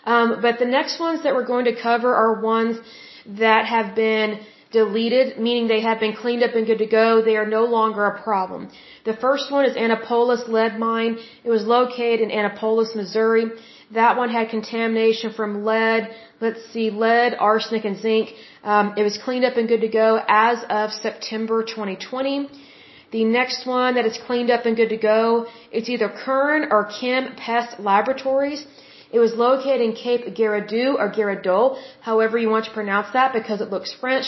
[0.04, 2.76] Um, but the next ones that we're going to cover are ones
[3.44, 4.40] that have been
[4.72, 7.22] deleted, meaning they have been cleaned up and good to go.
[7.22, 8.70] They are no longer a problem.
[9.04, 11.18] The first one is Annapolis lead mine.
[11.44, 13.46] It was located in Annapolis, Missouri.
[13.92, 16.10] That one had contamination from lead.
[16.40, 18.30] Let's see, lead, arsenic, and zinc.
[18.64, 22.48] Um, it was cleaned up and good to go as of September 2020.
[23.12, 26.90] The next one that is cleaned up and good to go, it's either Kern or
[26.98, 28.64] Kim Pest Laboratories.
[29.12, 33.60] It was located in Cape Girardeau or Girardeau, however you want to pronounce that because
[33.60, 34.26] it looks French.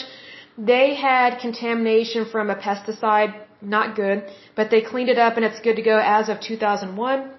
[0.57, 4.23] They had contamination from a pesticide, not good,
[4.55, 7.29] but they cleaned it up and it's good to go as of 2001.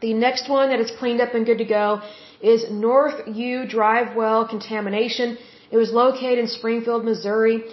[0.00, 2.02] The next one that is cleaned up and good to go
[2.40, 5.38] is North U Drive Well contamination.
[5.70, 7.64] It was located in Springfield, Missouri.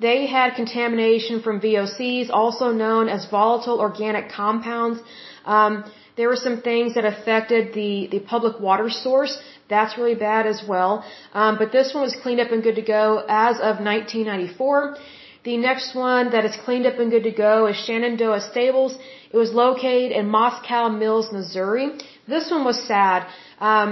[0.00, 5.00] They had contamination from VOCs, also known as volatile organic compounds.
[5.46, 5.84] Um,
[6.16, 9.38] there were some things that affected the, the public water source.
[9.68, 11.04] That's really bad as well.
[11.32, 14.96] Um, but this one was cleaned up and good to go as of 1994.
[15.44, 18.98] The next one that is cleaned up and good to go is Shenandoah Stables.
[19.30, 21.86] It was located in Moscow Mills, Missouri.
[22.26, 23.26] This one was sad.
[23.60, 23.90] Um,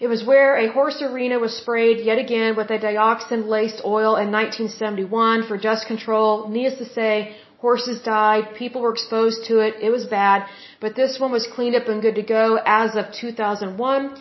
[0.00, 4.14] it was where a horse arena was sprayed yet again with a dioxin laced oil
[4.22, 6.48] in 1971 for dust control.
[6.48, 10.46] Needless to say, horses died, people were exposed to it, it was bad,
[10.80, 14.16] but this one was cleaned up and good to go as of 2001.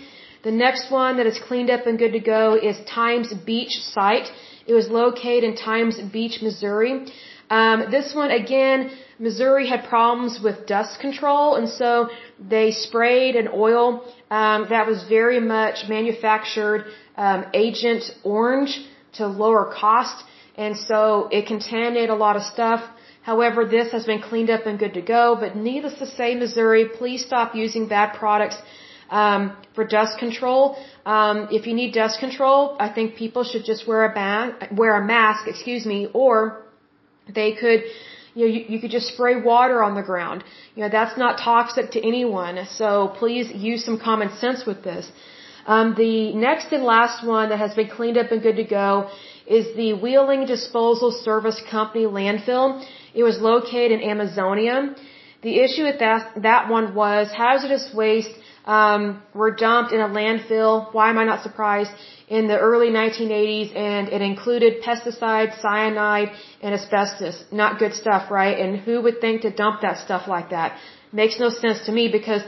[0.48, 4.28] The next one that is cleaned up and good to go is Times Beach site.
[4.66, 6.94] It was located in Times Beach, Missouri.
[7.50, 8.80] Um, this one again,
[9.20, 11.90] Missouri had problems with dust control, and so
[12.40, 13.88] they sprayed an oil
[14.32, 16.86] um, that was very much manufactured
[17.18, 18.74] um, Agent Orange
[19.18, 20.24] to lower cost,
[20.56, 22.82] and so it contaminated a lot of stuff.
[23.22, 25.36] However, this has been cleaned up and good to go.
[25.38, 28.56] But needless to say, Missouri, please stop using bad products
[29.10, 30.78] um, for dust control.
[31.06, 35.02] Um, if you need dust control, I think people should just wear a bag, wear
[35.02, 36.64] a mask, excuse me, or
[37.34, 37.84] they could
[38.38, 40.44] you know, you, you could just spray water on the ground.
[40.76, 42.66] You know, that's not toxic to anyone.
[42.70, 45.12] So please use some common sense with this.
[45.66, 49.10] Um, the next and last one that has been cleaned up and good to go
[49.48, 52.86] is the Wheeling Disposal Service Company landfill.
[53.14, 54.96] It was located in Amazonia.
[55.42, 58.36] The issue with that, that one was hazardous waste
[58.68, 60.94] um, were dumped in a landfill.
[60.94, 61.92] Why am I not surprised?
[62.28, 66.30] In the early 1980s, and it included pesticides, cyanide,
[66.62, 67.46] and asbestos.
[67.52, 68.60] Not good stuff, right?
[68.60, 70.78] And who would think to dump that stuff like that?
[71.14, 72.42] Makes no sense to me because,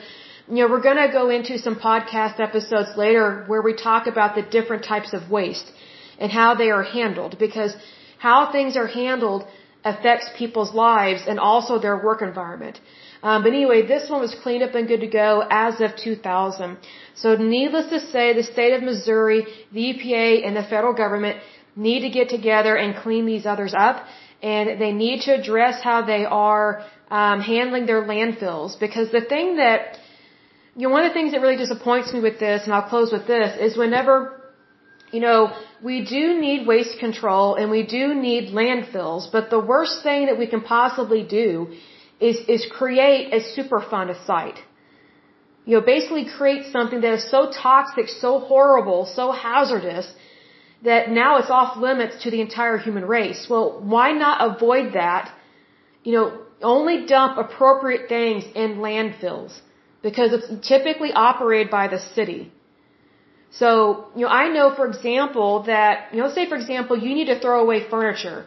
[0.50, 4.42] you know, we're gonna go into some podcast episodes later where we talk about the
[4.42, 5.72] different types of waste
[6.20, 7.74] and how they are handled because
[8.18, 9.48] how things are handled
[9.86, 12.82] affects people's lives and also their work environment.
[13.22, 16.78] Um, but anyway, this one was cleaned up and good to go as of 2000.
[17.16, 21.40] So needless to say, the state of Missouri, the EPA, and the federal government
[21.76, 24.06] need to get together and clean these others up.
[24.42, 28.80] And they need to address how they are um, handling their landfills.
[28.80, 29.98] Because the thing that,
[30.76, 33.12] you know, one of the things that really disappoints me with this, and I'll close
[33.12, 34.42] with this, is whenever,
[35.12, 35.52] you know,
[35.84, 40.38] we do need waste control and we do need landfills, but the worst thing that
[40.38, 41.74] we can possibly do
[42.20, 44.60] is, is create a Superfund site.
[45.66, 50.12] You know, basically create something that is so toxic, so horrible, so hazardous
[50.84, 53.48] that now it's off limits to the entire human race.
[53.50, 55.32] Well, why not avoid that?
[56.04, 59.60] You know, only dump appropriate things in landfills
[60.02, 62.52] because it's typically operated by the city.
[63.52, 67.26] So, you know, I know, for example, that, you know, say, for example, you need
[67.26, 68.46] to throw away furniture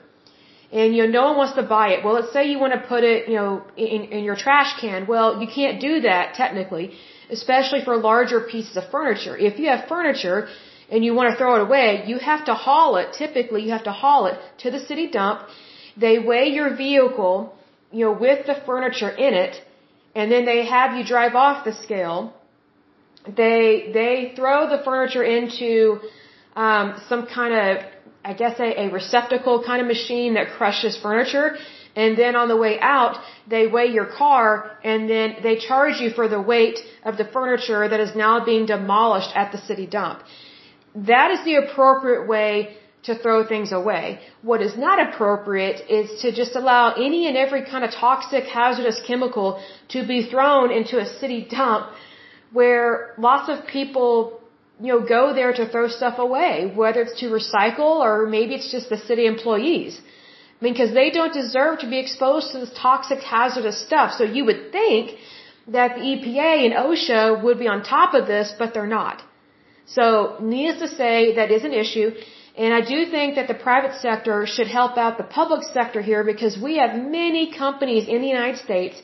[0.73, 2.05] and you know no one wants to buy it.
[2.05, 5.07] Well, let's say you want to put it, you know, in, in your trash can.
[5.07, 6.87] Well, you can't do that technically,
[7.31, 9.37] especially for larger pieces of furniture.
[9.37, 10.49] If you have furniture
[10.91, 13.13] and you want to throw it away, you have to haul it.
[13.13, 15.41] Typically, you have to haul it to the city dump.
[15.97, 17.55] They weigh your vehicle,
[17.91, 19.63] you know, with the furniture in it,
[20.15, 22.33] and then they have you drive off the scale.
[23.27, 26.01] They they throw the furniture into
[26.57, 27.85] um, some kind of
[28.25, 31.57] I guess a, a receptacle kind of machine that crushes furniture.
[31.95, 36.11] And then on the way out, they weigh your car and then they charge you
[36.11, 40.23] for the weight of the furniture that is now being demolished at the city dump.
[40.95, 44.21] That is the appropriate way to throw things away.
[44.43, 49.01] What is not appropriate is to just allow any and every kind of toxic, hazardous
[49.07, 51.91] chemical to be thrown into a city dump
[52.53, 54.41] where lots of people,
[54.83, 58.71] you know, go there to throw stuff away, whether it's to recycle or maybe it's
[58.77, 59.93] just the city employees.
[60.57, 64.09] I mean, because they don't deserve to be exposed to this toxic, hazardous stuff.
[64.19, 65.05] So you would think
[65.77, 69.23] that the EPA and OSHA would be on top of this, but they're not.
[69.87, 72.09] So, needless to say, that is an issue.
[72.57, 76.23] And I do think that the private sector should help out the public sector here
[76.33, 79.01] because we have many companies in the United States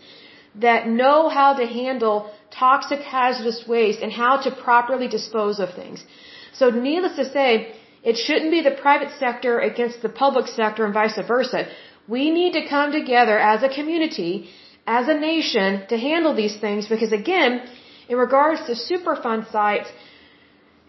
[0.67, 6.05] that know how to handle toxic hazardous waste and how to properly dispose of things.
[6.53, 10.95] So needless to say, it shouldn't be the private sector against the public sector and
[10.95, 11.67] vice versa.
[12.07, 14.49] We need to come together as a community,
[14.87, 17.63] as a nation to handle these things because again,
[18.09, 19.91] in regards to Superfund sites,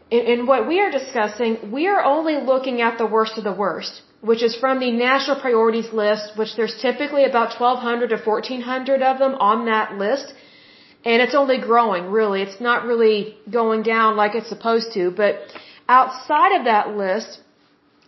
[0.10, 3.57] in, in what we are discussing, we are only looking at the worst of the
[3.66, 9.01] worst, which is from the national priorities list, which there's typically about 1,200 to 1,400
[9.01, 10.34] of them on that list.
[11.06, 12.41] And it's only growing, really.
[12.41, 15.12] It's not really going down like it's supposed to.
[15.12, 15.39] But
[15.88, 17.39] outside of that list,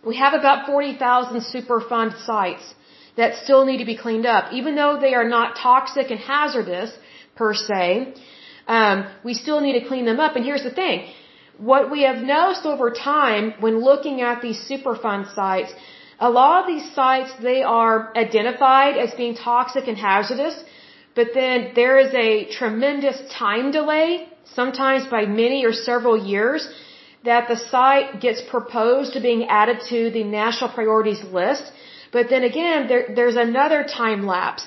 [0.04, 2.74] we have about 40,000 Superfund sites
[3.16, 4.52] that still need to be cleaned up.
[4.52, 6.92] Even though they are not toxic and hazardous,
[7.34, 8.14] per se,
[8.68, 10.36] um, we still need to clean them up.
[10.36, 11.08] And here's the thing
[11.58, 15.72] what we have noticed over time when looking at these Superfund sites,
[16.18, 20.56] a lot of these sites, they are identified as being toxic and hazardous,
[21.14, 26.68] but then there is a tremendous time delay, sometimes by many or several years,
[27.24, 31.64] that the site gets proposed to being added to the national priorities list.
[32.12, 34.64] But then again, there, there's another time lapse,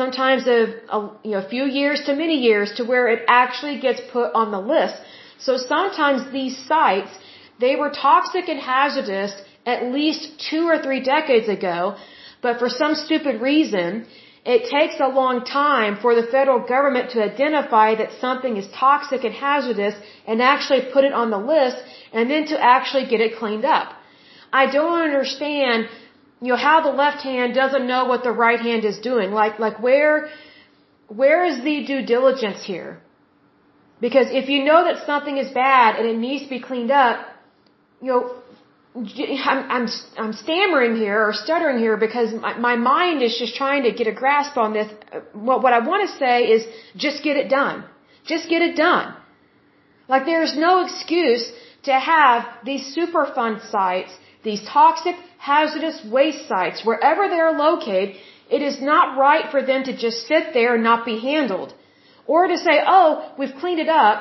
[0.00, 3.80] sometimes of a, you know, a few years to many years, to where it actually
[3.80, 4.96] gets put on the list.
[5.38, 7.10] So sometimes these sites,
[7.58, 9.32] they were toxic and hazardous
[9.66, 11.96] at least two or three decades ago,
[12.40, 14.06] but for some stupid reason,
[14.44, 19.24] it takes a long time for the federal government to identify that something is toxic
[19.24, 19.94] and hazardous
[20.26, 21.76] and actually put it on the list
[22.12, 23.94] and then to actually get it cleaned up.
[24.52, 25.88] I don't understand,
[26.40, 29.32] you know, how the left hand doesn't know what the right hand is doing.
[29.32, 30.28] Like, like where,
[31.08, 33.00] where is the due diligence here?
[34.00, 37.26] Because if you know that something is bad and it needs to be cleaned up,
[38.00, 38.37] you know,
[38.98, 43.82] I'm, I'm, I'm stammering here or stuttering here because my, my mind is just trying
[43.84, 44.88] to get a grasp on this.
[45.32, 47.84] What, what I want to say is just get it done.
[48.26, 49.14] Just get it done.
[50.08, 51.44] Like there's no excuse
[51.84, 58.16] to have these Superfund sites, these toxic, hazardous waste sites, wherever they're located,
[58.50, 61.74] it is not right for them to just sit there and not be handled.
[62.26, 64.16] Or to say, oh, we've cleaned it up,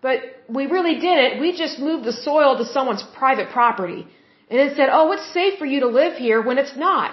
[0.00, 0.18] but
[0.48, 1.40] we really didn't.
[1.40, 4.06] We just moved the soil to someone's private property.
[4.52, 7.12] And it said, oh, it's safe for you to live here when it's not.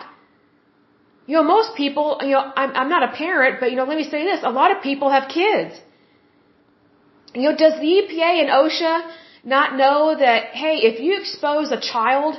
[1.25, 3.97] You know, most people, you know, I'm, I'm not a parent, but you know, let
[4.01, 4.41] me say this.
[4.43, 5.79] A lot of people have kids.
[7.33, 8.95] You know, does the EPA and OSHA
[9.55, 12.35] not know that, hey, if you expose a child,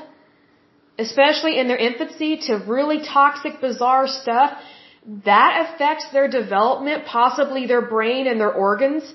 [0.99, 4.51] especially in their infancy, to really toxic, bizarre stuff,
[5.33, 9.15] that affects their development, possibly their brain and their organs.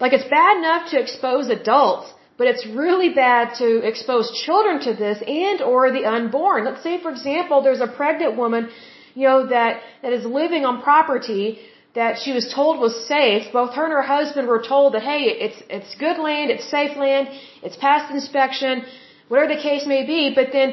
[0.00, 4.92] Like it's bad enough to expose adults, but it's really bad to expose children to
[4.94, 6.64] this and or the unborn.
[6.64, 8.70] Let's say for example there's a pregnant woman,
[9.14, 11.46] you know, that, that is living on property
[11.94, 13.52] that she was told was safe.
[13.52, 16.96] Both her and her husband were told that hey, it's it's good land, it's safe
[16.96, 17.28] land,
[17.62, 18.86] it's past inspection,
[19.28, 20.68] whatever the case may be, but then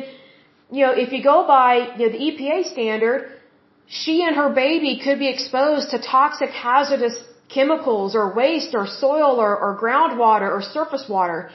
[0.72, 3.22] you know, if you go by you know, the EPA standard,
[3.88, 7.18] she and her baby could be exposed to toxic hazardous
[7.50, 11.50] chemicals or waste or soil or, or groundwater or surface water.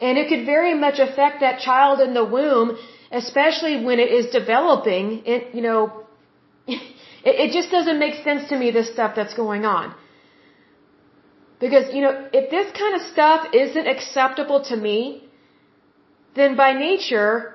[0.00, 2.76] And it could very much affect that child in the womb,
[3.10, 5.22] especially when it is developing.
[5.24, 6.04] It, you know,
[6.66, 6.82] it,
[7.24, 9.94] it just doesn't make sense to me, this stuff that's going on.
[11.58, 15.24] Because, you know, if this kind of stuff isn't acceptable to me,
[16.34, 17.54] then by nature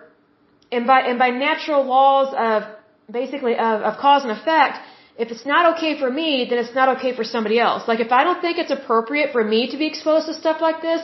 [0.72, 2.64] and by, and by natural laws of
[3.12, 4.80] basically of, of cause and effect,
[5.24, 7.88] if it's not okay for me, then it's not okay for somebody else.
[7.92, 10.82] Like if I don't think it's appropriate for me to be exposed to stuff like
[10.88, 11.02] this,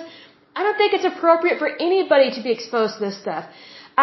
[0.57, 3.45] I don't think it's appropriate for anybody to be exposed to this stuff.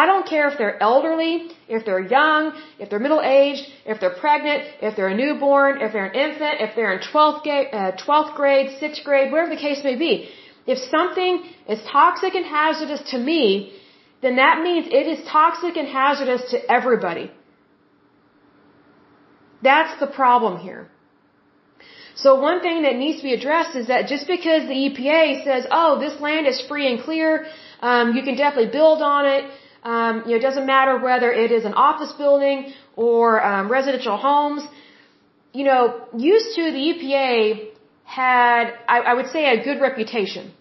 [0.01, 1.33] I don't care if they're elderly,
[1.75, 2.41] if they're young,
[2.79, 6.55] if they're middle aged, if they're pregnant, if they're a newborn, if they're an infant,
[6.65, 10.13] if they're in 12th grade, uh, 12th grade 6th grade, whatever the case may be.
[10.73, 11.33] If something
[11.73, 13.45] is toxic and hazardous to me,
[14.21, 17.31] then that means it is toxic and hazardous to everybody.
[19.69, 20.81] That's the problem here.
[22.23, 25.61] So one thing that needs to be addressed is that just because the EPA says,
[25.79, 27.29] oh, this land is free and clear,
[27.89, 29.43] um, you can definitely build on it,
[29.85, 34.17] Um, you know, it doesn't matter whether it is an office building or um, residential
[34.17, 34.63] homes.
[35.53, 35.81] You know,
[36.17, 37.69] used to the EPA
[38.03, 40.53] had, I, I would say, a good reputation,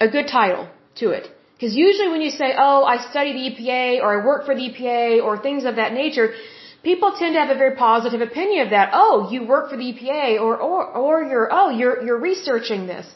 [0.00, 1.30] a good title to it.
[1.54, 4.64] Because usually when you say, oh, I study the EPA or I work for the
[4.68, 6.34] EPA or things of that nature,
[6.82, 8.90] people tend to have a very positive opinion of that.
[8.92, 13.06] Oh, you work for the EPA or, or, or you're, oh, you're, you're researching this.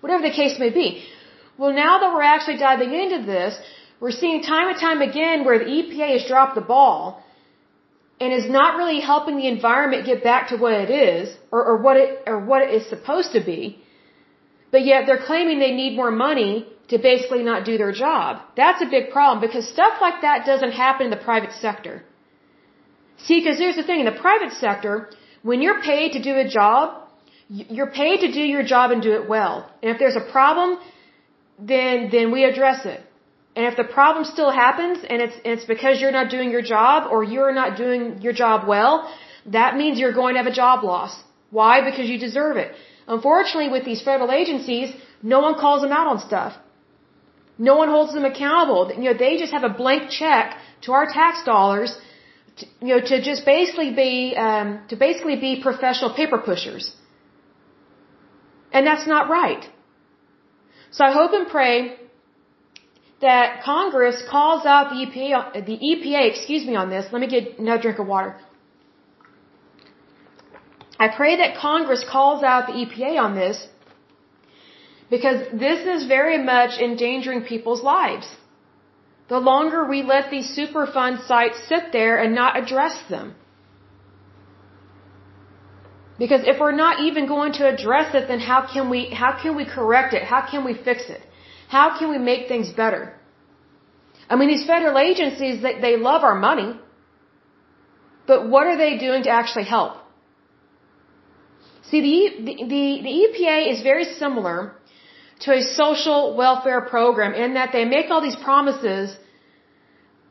[0.00, 1.04] Whatever the case may be.
[1.58, 3.58] Well, now that we're actually diving into this,
[4.00, 7.22] we're seeing time and time again where the EPA has dropped the ball
[8.20, 11.76] and is not really helping the environment get back to what it is or, or
[11.76, 13.62] what it or what it is supposed to be.
[14.72, 18.40] But yet they're claiming they need more money to basically not do their job.
[18.56, 22.02] That's a big problem because stuff like that doesn't happen in the private sector.
[23.18, 25.10] See, because here's the thing, in the private sector,
[25.42, 27.08] when you're paid to do a job,
[27.48, 29.70] you're paid to do your job and do it well.
[29.82, 30.78] And if there's a problem,
[31.58, 33.00] then, then we address it.
[33.54, 37.10] And if the problem still happens and it's, it's because you're not doing your job
[37.10, 39.12] or you're not doing your job well,
[39.46, 41.22] that means you're going to have a job loss.
[41.50, 41.82] Why?
[41.88, 42.72] Because you deserve it.
[43.06, 46.54] Unfortunately, with these federal agencies, no one calls them out on stuff.
[47.58, 48.90] No one holds them accountable.
[48.90, 51.98] You know, they just have a blank check to our tax dollars,
[52.80, 56.94] you know, to just basically be, um, to basically be professional paper pushers.
[58.72, 59.64] And that's not right.
[60.90, 61.96] So I hope and pray
[63.20, 67.06] that Congress calls out the EPA, the EPA, excuse me, on this.
[67.12, 68.36] Let me get another drink of water.
[70.98, 73.66] I pray that Congress calls out the EPA on this
[75.14, 78.26] because this is very much endangering people's lives.
[79.28, 83.34] The longer we let these Superfund sites sit there and not address them.
[86.18, 89.56] Because if we're not even going to address it, then how can we, how can
[89.56, 90.22] we correct it?
[90.22, 91.22] How can we fix it?
[91.68, 93.14] How can we make things better?
[94.28, 96.78] I mean, these federal agencies, they, they love our money.
[98.26, 99.96] But what are they doing to actually help?
[101.90, 104.76] See, the, the, the, the EPA is very similar
[105.42, 109.16] to a social welfare program in that they make all these promises,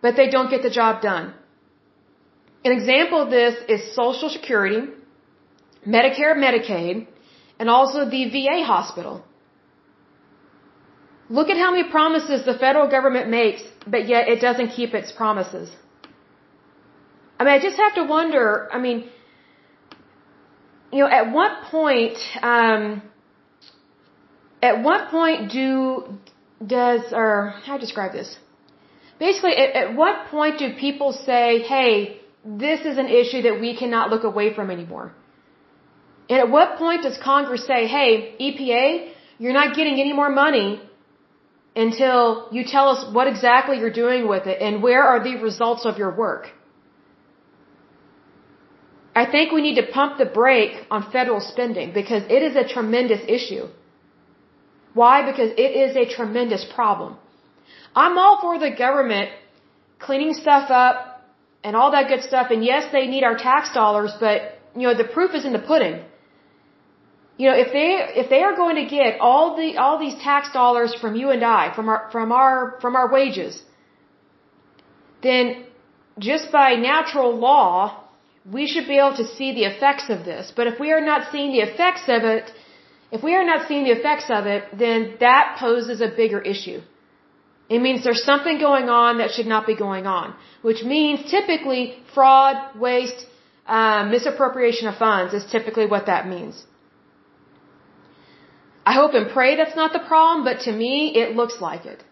[0.02, 1.34] but they don't get the job done.
[2.64, 4.82] An example of this is Social Security,
[5.86, 7.08] Medicare, Medicaid,
[7.60, 9.24] and also the VA hospital.
[11.30, 15.12] Look at how many promises the federal government makes, but yet it doesn't keep its
[15.12, 15.70] promises.
[17.40, 19.10] I mean, I just have to wonder, I mean,
[20.92, 23.02] you know, at what point, um,
[24.62, 25.70] at what point do
[26.66, 28.38] does or how to describe this?
[29.20, 33.76] Basically, at, at what point do people say, "Hey, this is an issue that we
[33.82, 35.14] cannot look away from anymore"?
[36.30, 38.86] And at what point does Congress say, "Hey, EPA,
[39.40, 40.82] you're not getting any more money
[41.76, 45.86] until you tell us what exactly you're doing with it and where are the results
[45.86, 46.50] of your work?"
[49.14, 52.66] I think we need to pump the brake on federal spending because it is a
[52.76, 53.68] tremendous issue.
[54.94, 55.30] Why?
[55.30, 57.18] Because it is a tremendous problem.
[57.96, 59.30] I'm all for the government
[60.00, 60.96] cleaning stuff up
[61.64, 62.48] and all that good stuff.
[62.52, 65.60] And yes, they need our tax dollars, but you know, the proof is in the
[65.60, 66.02] pudding.
[67.38, 67.90] You know, if they
[68.22, 71.44] if they are going to get all the all these tax dollars from you and
[71.44, 73.64] I, from our from our from our wages,
[75.24, 75.66] then
[76.20, 78.04] just by natural law,
[78.58, 80.52] we should be able to see the effects of this.
[80.56, 82.52] But if we are not seeing the effects of it,
[83.12, 86.80] if we are not seeing the effects of it, then that poses a bigger issue.
[87.70, 91.82] It means there's something going on that should not be going on, which means typically
[92.14, 92.56] fraud,
[92.88, 93.26] waste,
[93.66, 96.66] uh, misappropriation of funds is typically what that means.
[98.86, 102.04] I hope and pray that's not the problem, but to me, it looks like it.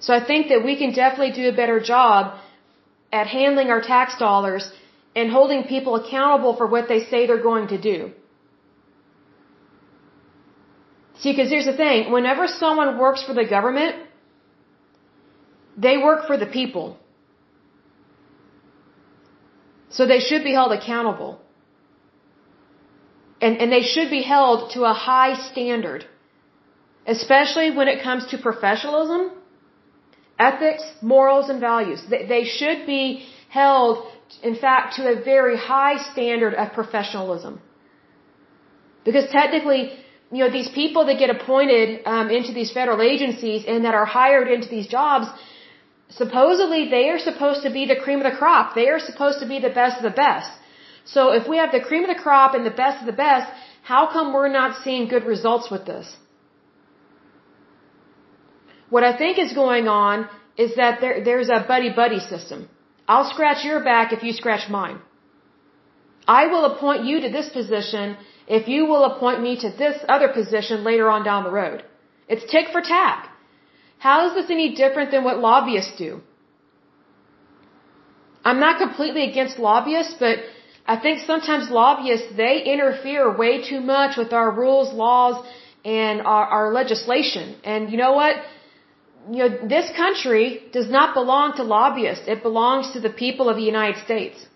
[0.00, 2.34] So I think that we can definitely do a better job
[3.12, 4.70] at handling our tax dollars
[5.14, 8.12] and holding people accountable for what they say they're going to do.
[11.20, 13.96] See, because here's the thing whenever someone works for the government,
[15.76, 16.98] they work for the people.
[19.90, 21.40] So they should be held accountable.
[23.40, 26.04] And, and they should be held to a high standard,
[27.06, 29.30] especially when it comes to professionalism,
[30.38, 32.02] ethics, morals, and values.
[32.08, 34.06] They, they should be held,
[34.42, 37.60] in fact, to a very high standard of professionalism.
[39.04, 39.92] Because technically,
[40.32, 44.04] you know, these people that get appointed um, into these federal agencies and that are
[44.04, 45.26] hired into these jobs,
[46.08, 48.74] supposedly they are supposed to be the cream of the crop.
[48.74, 50.50] They are supposed to be the best of the best.
[51.04, 53.52] So if we have the cream of the crop and the best of the best,
[53.82, 56.16] how come we're not seeing good results with this?
[58.90, 62.68] What I think is going on is that there, there's a buddy-buddy system.
[63.06, 64.98] I'll scratch your back if you scratch mine.
[66.26, 68.16] I will appoint you to this position
[68.46, 71.84] if you will appoint me to this other position later on down the road.
[72.28, 73.30] It's tick for tack.
[73.98, 76.20] How is this any different than what lobbyists do?
[78.44, 80.38] I'm not completely against lobbyists, but
[80.86, 85.44] I think sometimes lobbyists, they interfere way too much with our rules, laws,
[85.84, 87.56] and our, our legislation.
[87.64, 88.36] And you know what?
[89.30, 92.28] You know, this country does not belong to lobbyists.
[92.28, 94.46] It belongs to the people of the United States.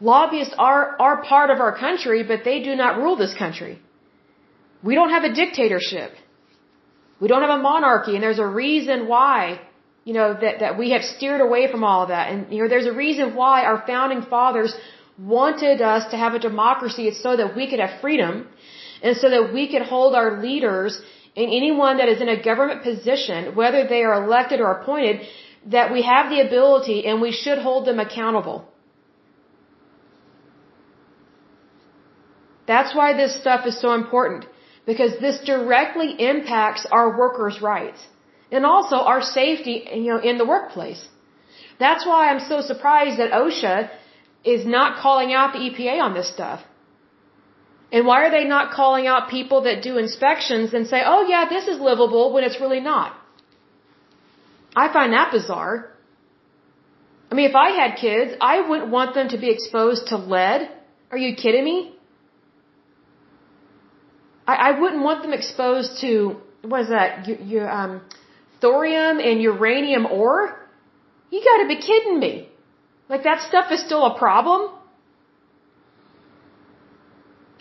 [0.00, 3.78] Lobbyists are, are part of our country, but they do not rule this country.
[4.82, 6.12] We don't have a dictatorship.
[7.20, 9.60] We don't have a monarchy, and there's a reason why,
[10.04, 12.30] you know, that, that we have steered away from all of that.
[12.30, 14.74] And, you know, there's a reason why our founding fathers
[15.18, 17.06] wanted us to have a democracy.
[17.08, 18.48] It's so that we could have freedom,
[19.02, 21.02] and so that we could hold our leaders
[21.36, 25.20] and anyone that is in a government position, whether they are elected or appointed,
[25.66, 28.66] that we have the ability and we should hold them accountable.
[32.72, 34.46] That's why this stuff is so important
[34.90, 38.00] because this directly impacts our workers' rights
[38.52, 41.02] and also our safety, you know, in the workplace.
[41.84, 43.90] That's why I'm so surprised that OSHA
[44.54, 46.60] is not calling out the EPA on this stuff.
[47.92, 51.46] And why are they not calling out people that do inspections and say, oh yeah,
[51.54, 53.14] this is livable when it's really not?
[54.76, 55.74] I find that bizarre.
[57.30, 60.68] I mean, if I had kids, I wouldn't want them to be exposed to lead.
[61.10, 61.78] Are you kidding me?
[64.50, 66.10] I, I wouldn't want them exposed to
[66.70, 67.26] what is that?
[67.28, 67.92] Your, your um,
[68.60, 70.42] thorium and uranium ore.
[71.30, 72.32] You got to be kidding me!
[73.08, 74.60] Like that stuff is still a problem.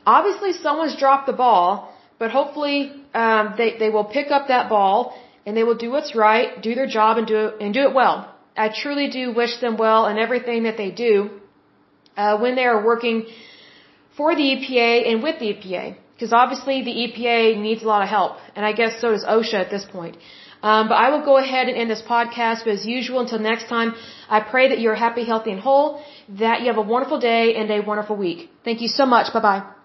[0.06, 2.78] Obviously, someone's dropped the ball, but hopefully
[3.14, 4.98] um, they they will pick up that ball
[5.46, 7.94] and they will do what's right, do their job, and do it, and do it
[7.94, 8.18] well.
[8.66, 11.30] I truly do wish them well in everything that they do
[12.18, 13.18] uh, when they are working
[14.18, 18.10] for the EPA and with the EPA because obviously the EPA needs a lot of
[18.10, 20.18] help, and I guess so does OSHA at this point.
[20.62, 22.66] Um, but I will go ahead and end this podcast.
[22.66, 23.96] But as usual, until next time,
[24.30, 26.04] I pray that you're happy, healthy, and whole,
[26.46, 28.50] that you have a wonderful day and a wonderful week.
[28.66, 29.32] Thank you so much.
[29.34, 29.79] Bye bye.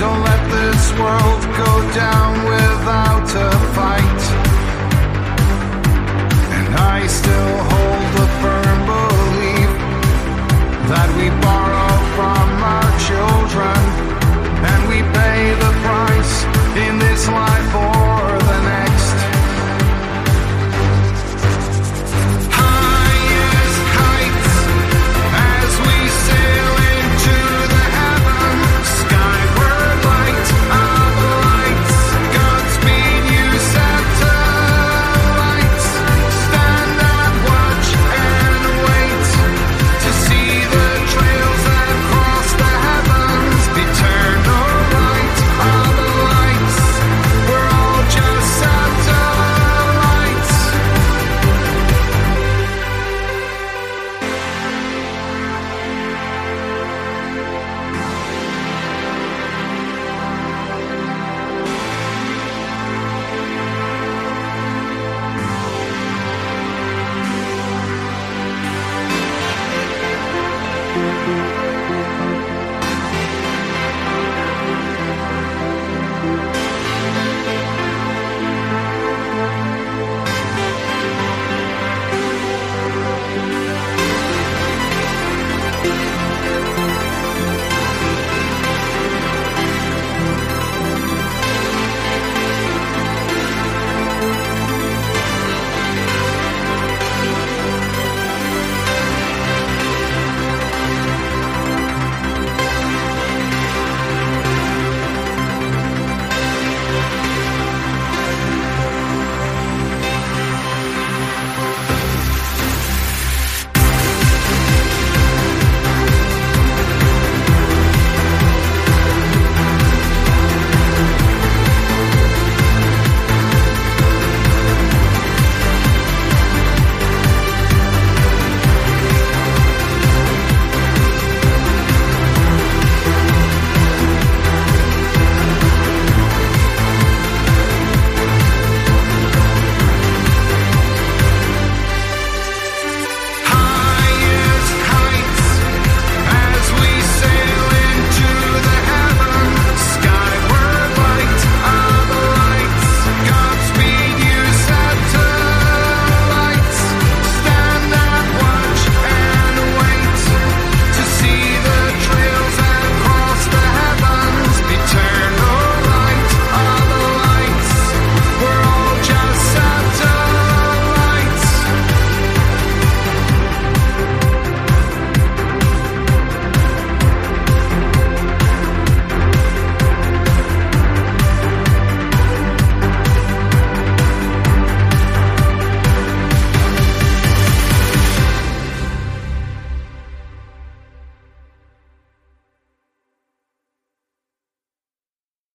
[0.00, 4.22] Don't let this world go down without a fight.
[6.56, 9.72] And I still hold the firm belief
[10.88, 13.80] that we borrow from our children
[14.70, 16.34] and we pay the price
[16.88, 17.99] in this life.